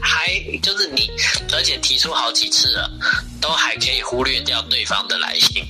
[0.00, 0.32] 还
[0.62, 1.10] 就是你，
[1.52, 2.90] 而且提出好几次了，
[3.38, 5.62] 都还可以忽略掉对方的来信。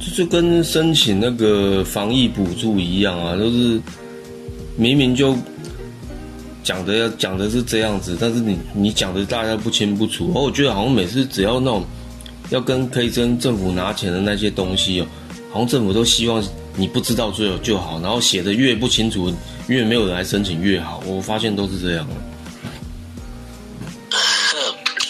[0.00, 3.80] 这就跟申请那个防疫补助一样啊，就是
[4.76, 5.36] 明明就
[6.62, 10.32] 讲的要讲的是这样子，但是你你讲的大家不清不楚。
[10.34, 11.84] 而我觉得好像每次只要那种
[12.50, 15.06] 要跟可以跟政府拿钱的那些东西哦，
[15.50, 16.42] 好像政府都希望
[16.76, 19.32] 你不知道最好就好，然后写的越不清楚，
[19.68, 21.02] 越没有人来申请越好。
[21.06, 22.06] 我发现都是这样。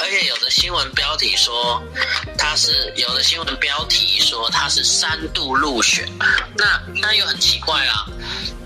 [0.05, 1.83] 而且有的新闻标题说
[2.37, 6.07] 他是有的新闻标题说他是三度入选，
[6.59, 8.05] 那那又很奇怪啊！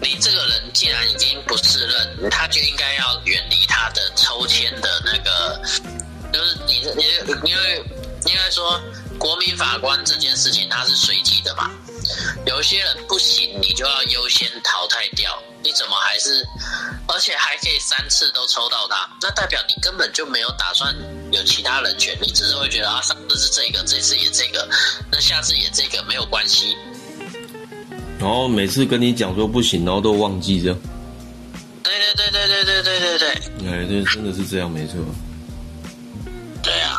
[0.02, 5.62] 你这个人既然已经不自认，他就应该要远离他的抽签的那个，
[6.32, 7.04] 就是你你
[7.48, 7.84] 因为
[8.26, 8.80] 应该说
[9.16, 11.70] 国民法官这件事情它是随机的嘛，
[12.46, 15.40] 有些人不行，你就要优先淘汰掉。
[15.60, 16.46] 你怎么还是，
[17.08, 19.10] 而且还可以三次都抽到他？
[19.20, 20.94] 那代表你根本就没有打算
[21.32, 24.68] 有其他人权，你只是会觉得啊，上次是这个，这次也这个，
[25.10, 26.76] 那下次也这个，没有关系。
[28.18, 30.78] 然后每次跟你讲说不行，然后都忘记这样。
[31.82, 33.28] 对对对对对对对对对。
[33.68, 34.96] 哎，对，真的是这样，没错。
[36.62, 36.98] 对啊。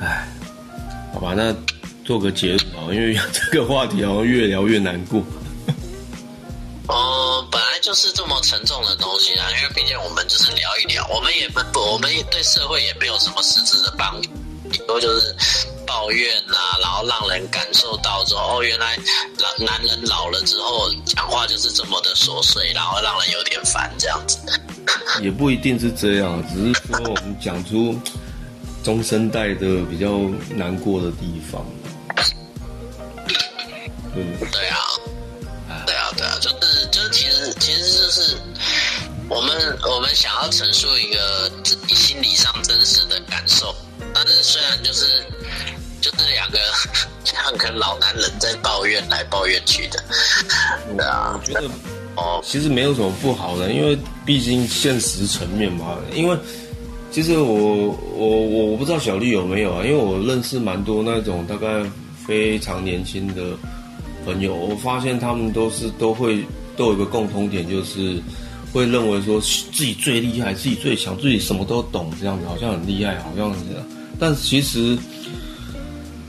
[0.00, 0.28] 哎，
[1.12, 1.54] 好吧，那
[2.04, 5.22] 做个结论啊，因为 这个话题好像越聊越难过。
[6.86, 14.28] 哦，本来就是这么沉重的东西啊，因为毕竟我们就是聊一聊，我们也不，我们也对社会也没有什么实质的帮助，
[14.70, 15.34] 顶多就是
[15.86, 18.96] 抱怨呐、然后让人感受到说，哦，原来
[19.38, 24.38] 男男人老了之后讲话就是这么的琐碎，然后让人有点烦这样子。
[25.20, 27.98] 也不一定是这样，只是说我们讲出
[28.84, 30.18] 中生代的比较
[30.50, 31.66] 难过的地方。
[34.14, 34.76] 嗯，对啊，
[35.86, 36.50] 对啊，对啊，就
[37.10, 38.36] 其实其实就是
[39.28, 43.74] 我们我们想要陈述一个自己心理上真实的感受，
[44.14, 45.22] 但是虽然就是
[46.00, 46.58] 就是两个
[47.32, 50.02] 两个老男人在抱怨来抱怨去的，
[50.96, 51.68] 对啊我，觉得
[52.16, 55.98] 哦，其实没有什么不好的，因为毕竟现实层面嘛。
[56.14, 56.36] 因为
[57.10, 61.84] 其实我我我不知道小丽有没有啊，因为我认识蛮多那种大概
[62.26, 63.42] 非常年轻的
[64.24, 66.44] 朋友，我发现他们都是都会
[66.80, 68.18] 都有一个共同点，就是
[68.72, 73.86] 会认为说自己最厉害，自己最强，自己什么都懂，这样子好像很厉害，好像这样。
[74.18, 74.96] 但其实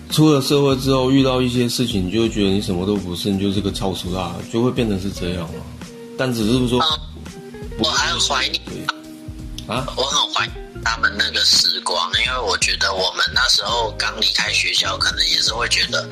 [0.10, 5.64] 出了社会之后，遇到一些事情，你就会觉得你什么都不是，你就是个超俗辣，就会变成是这样了。
[6.18, 6.82] 但只是说，
[7.80, 8.62] 我很怀念
[9.68, 10.46] 啊，我很怀
[10.84, 16.08] 他们那个时光，因为我觉得我们那时候刚离开学校，可能也是会觉得，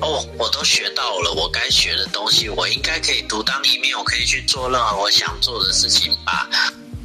[0.00, 6.48] 哦，我都学到了我该学的东西，我应该可以独当一面，我可以去做任何我想做的事情吧，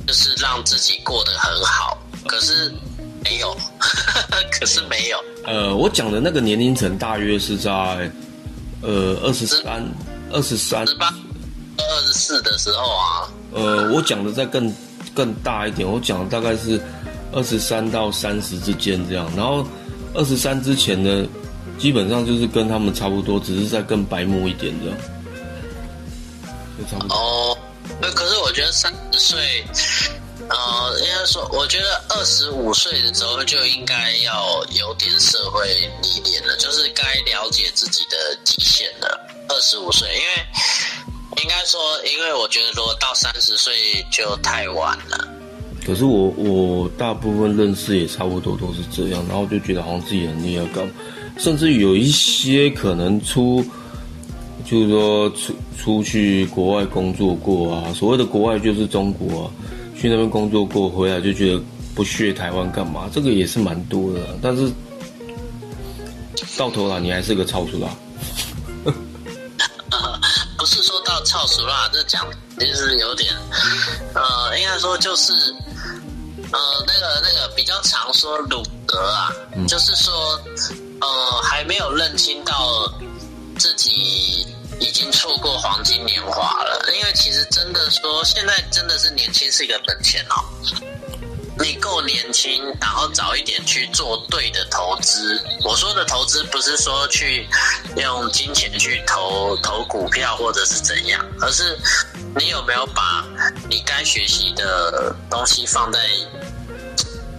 [0.07, 1.97] 就是让自己过得很好。
[2.26, 2.74] 可是
[3.24, 3.55] 没有，
[4.59, 5.24] 可是没有。
[5.45, 7.72] 呃，我讲的那个年龄层大约是在
[8.82, 9.86] 呃二十三、
[10.32, 11.07] 二十三、十八、
[11.78, 13.30] 二十四的时候啊。
[13.53, 14.74] 呃，我讲的再更
[15.14, 16.82] 更大一点，我讲的大概是
[17.34, 19.31] 二十三到三十之间这样。
[19.36, 19.65] 然后
[20.13, 21.27] 二十三之前呢，
[21.77, 24.97] 基本上就是跟他们差不多，只是再更白目一点这样，
[27.09, 27.57] 哦，
[28.01, 29.63] 那可是我觉得三十岁。
[30.49, 39.25] 呃，应该说，我觉得二十五岁的时候就应该要有点社会历练了，就是该了解自己的极限了。
[39.47, 40.45] 二十五岁，因为
[41.41, 45.27] 应该说，因为我觉得如果到三十岁就太晚了。
[45.86, 50.89] 可是我我大部分认识也差不多都是这样，然后就觉得好像自己很厉害，干，
[51.38, 53.63] 甚至有一些可能出，
[54.65, 59.51] 就是说出出去国外工作过啊，所谓的国外就是中国啊。
[59.95, 61.61] 去那边工作过，回来就觉得
[61.95, 63.09] 不屑台湾干嘛？
[63.13, 64.69] 这个也是蛮多的，但是
[66.57, 67.88] 到头来你还是个超熟辣。
[71.24, 72.28] 超俗啦，这讲
[72.59, 73.34] 其实有点，
[74.13, 75.34] 呃，应该说就是，
[76.51, 79.32] 呃，那个那个比较常说鲁德啊，
[79.67, 80.39] 就是说，
[81.01, 82.91] 呃，还没有认清到
[83.57, 84.45] 自己。
[84.80, 90.43] 已经错过黄金年华了，因为其实真的说，现在真的是年轻是一个本钱哦。
[91.60, 95.39] 你够年轻，然后早一点去做对的投资。
[95.64, 97.47] 我说的投资不是说去
[97.95, 101.78] 用金钱去投投股票或者是怎样，而是
[102.36, 103.26] 你有没有把
[103.70, 105.99] 你该学习的东西放在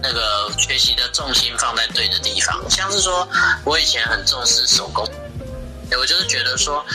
[0.01, 2.63] 那个学习的重心放在对的地方。
[2.69, 3.27] 像是说
[3.63, 5.05] 我以前很重视手工，
[5.91, 6.85] 我就是觉得说。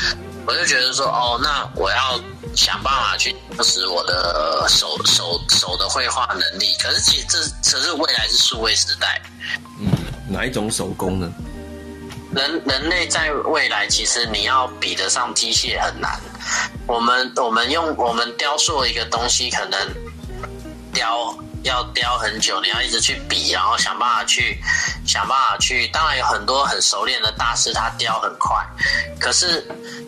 [0.46, 2.18] 我就觉得说，哦，那我要
[2.54, 6.74] 想办法去充实我的手手手的绘画能力。
[6.78, 7.38] 可是其实这
[7.78, 9.20] 可是未来是数位时代。
[9.78, 9.88] 嗯，
[10.28, 11.32] 哪一种手工呢？
[12.32, 16.20] 人人类在未来其实你要比得上机械很难。
[16.86, 19.78] 我们我们用我们雕塑一个东西，可能
[20.92, 21.36] 雕。
[21.62, 24.58] 要雕很久，你要一直去比，然后想办法去
[25.06, 25.86] 想办法去。
[25.88, 28.56] 当然有很多很熟练的大师，他雕很快。
[29.18, 29.62] 可是，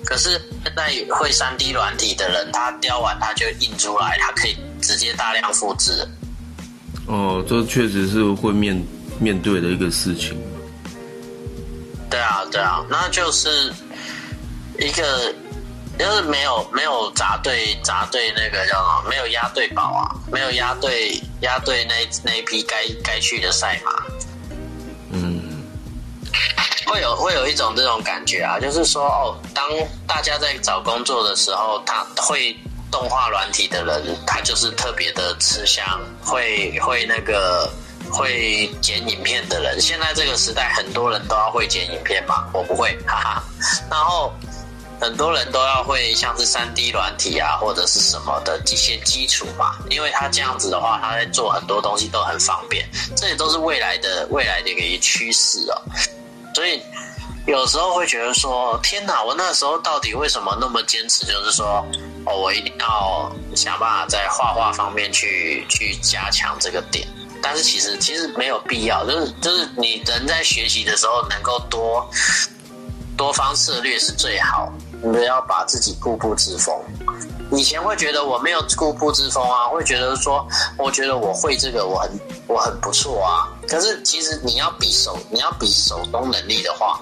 [0.05, 6.07] 可是现在会三 D 软体的人，他雕完他就印出来，他可以直接大量复制。
[7.07, 8.83] 哦，这确实是会面
[9.19, 10.41] 面对的一个事情。
[12.09, 13.73] 对啊，对啊，那就是
[14.79, 15.35] 一个。
[15.99, 19.11] 就是没有没有砸对砸对那个叫什么？
[19.11, 23.93] 没有压对宝啊，没有压对压对那那一批该该去的赛马。
[25.13, 25.63] 嗯，
[26.87, 29.65] 会有会有一种这种感觉啊，就是说哦，当
[30.07, 32.57] 大家在找工作的时候，他会
[32.91, 37.71] 动画软体的人，他就是特别的吃香，会会那个
[38.11, 39.81] 会剪影片的人。
[39.81, 43.45] 现在这个时代，很多人都要会剪影片嘛，我不会，哈哈。
[43.89, 44.33] 然后。
[45.03, 55.83] 很多人都要会像是三 D 软体啊，或者是什么的一些基础嘛，因为他这样子的话，他在做很多东西都很方便，这也都是未来的未来的一个趋势哦。
[56.55, 56.81] 所以
[57.47, 61.27] 有时候会觉得说，天哪，我那时候到底为什么那么坚持？
[61.27, 61.85] 就是说，
[62.25, 67.09] 哦，我一定要想办法在画画方面去去加强这个点。
[67.43, 72.09] 但是其实其实没有必要，就是就是你人在学习的时候能够多
[73.17, 74.73] 多方策略是最好。
[75.03, 76.75] 你要把自己固步自封。
[77.51, 80.47] 以前会觉得我没有固步自封啊，会觉得说，
[80.79, 82.11] 我觉得我会这个，我很
[82.47, 83.49] 我很不错啊。
[83.69, 86.99] 可是其实你要比手，你要比手工能力的话，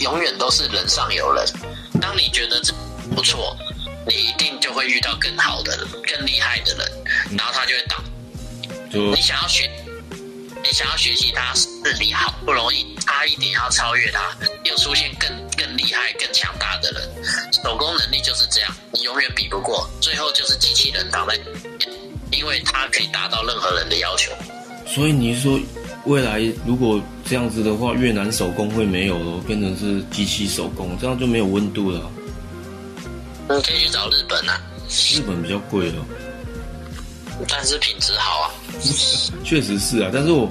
[0.00, 1.46] 永远都是人上有人。
[2.00, 2.74] 当你觉得这
[3.14, 3.56] 不错，
[4.06, 8.04] 你一定就会遇到更好的、更厉害的人，然后他就会挡。
[8.92, 9.70] 你想要学，
[10.64, 11.68] 你想要学习他，是
[12.00, 14.34] 你好不容易差一点要超越他，
[14.64, 15.30] 又出现更。
[15.56, 17.08] 更厉害、更强大的人。
[17.62, 21.38] 手工能力就是这样，你永远比不过，最后就是机器人挡在，
[22.32, 24.32] 因为它可以达到任何人的要求。
[24.84, 25.60] 所以你是说，
[26.06, 32.10] 未来如果这样子的话，越南手工会没有了，变成是机器手工，这样就没有温度了。
[33.48, 36.04] 你可以去找日本啊，日本比较贵哦，
[37.48, 38.50] 但是品质好啊。
[39.44, 40.10] 确实是啊。
[40.12, 40.50] 但是我，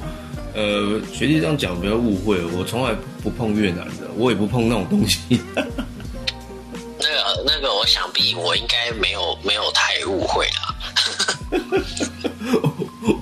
[0.54, 5.20] 呃，学弟这样讲不要误会，我从来不碰越南的，我也不碰那种东西。
[5.56, 5.64] 那
[7.10, 10.76] 个那个，我想必我应该没有没有太误会啦。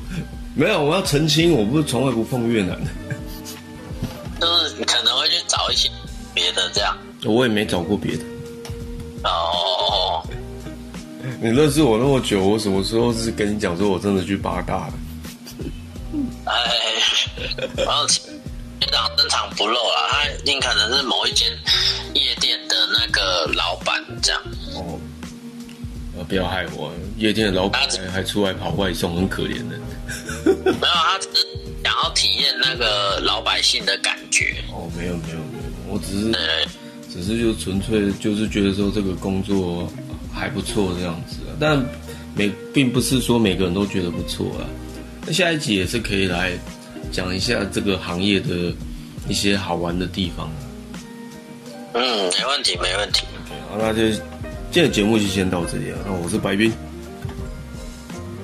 [0.54, 2.91] 没有，我要澄清，我不是从来不碰越南的，
[4.39, 5.89] 就是你可能会去找一些
[6.34, 6.95] 别的这样。
[7.26, 8.24] 我也没找过别的。
[9.24, 10.24] 哦，
[11.41, 14.93] 你认识我那么久，我什么时候是跟你讲说我真的去八大的？
[16.45, 16.53] 哎，
[17.78, 18.22] 然后学
[18.91, 21.47] 长登场不露了，他尽可能是某一间
[22.13, 24.41] 夜店的那个老板这样。
[24.76, 24.99] 哦，
[26.17, 29.78] 呃，不要害我，夜店的老板还还出来跑外送，很可怜的。
[30.45, 31.47] 没有，他只是
[31.84, 34.55] 想要体验那个老百姓的感觉。
[34.72, 36.32] 哦，没有没有没有，我只是，
[37.13, 39.89] 只是就纯粹就是觉得说这个工作
[40.34, 41.84] 还不错这样子啊，但
[42.34, 44.65] 每并不是说每个人都觉得不错啊。
[45.25, 46.51] 那下一集也是可以来
[47.11, 48.73] 讲一下这个行业的
[49.27, 50.51] 一些好玩的地方。
[51.93, 53.25] 嗯，没问题，没问题。
[53.69, 54.21] 好，那就今
[54.71, 55.97] 天的节目就先到这里了。
[56.05, 56.71] 那我是白冰，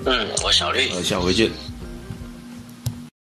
[0.06, 0.90] 嗯，我小绿。
[0.90, 1.50] 呃，下回见。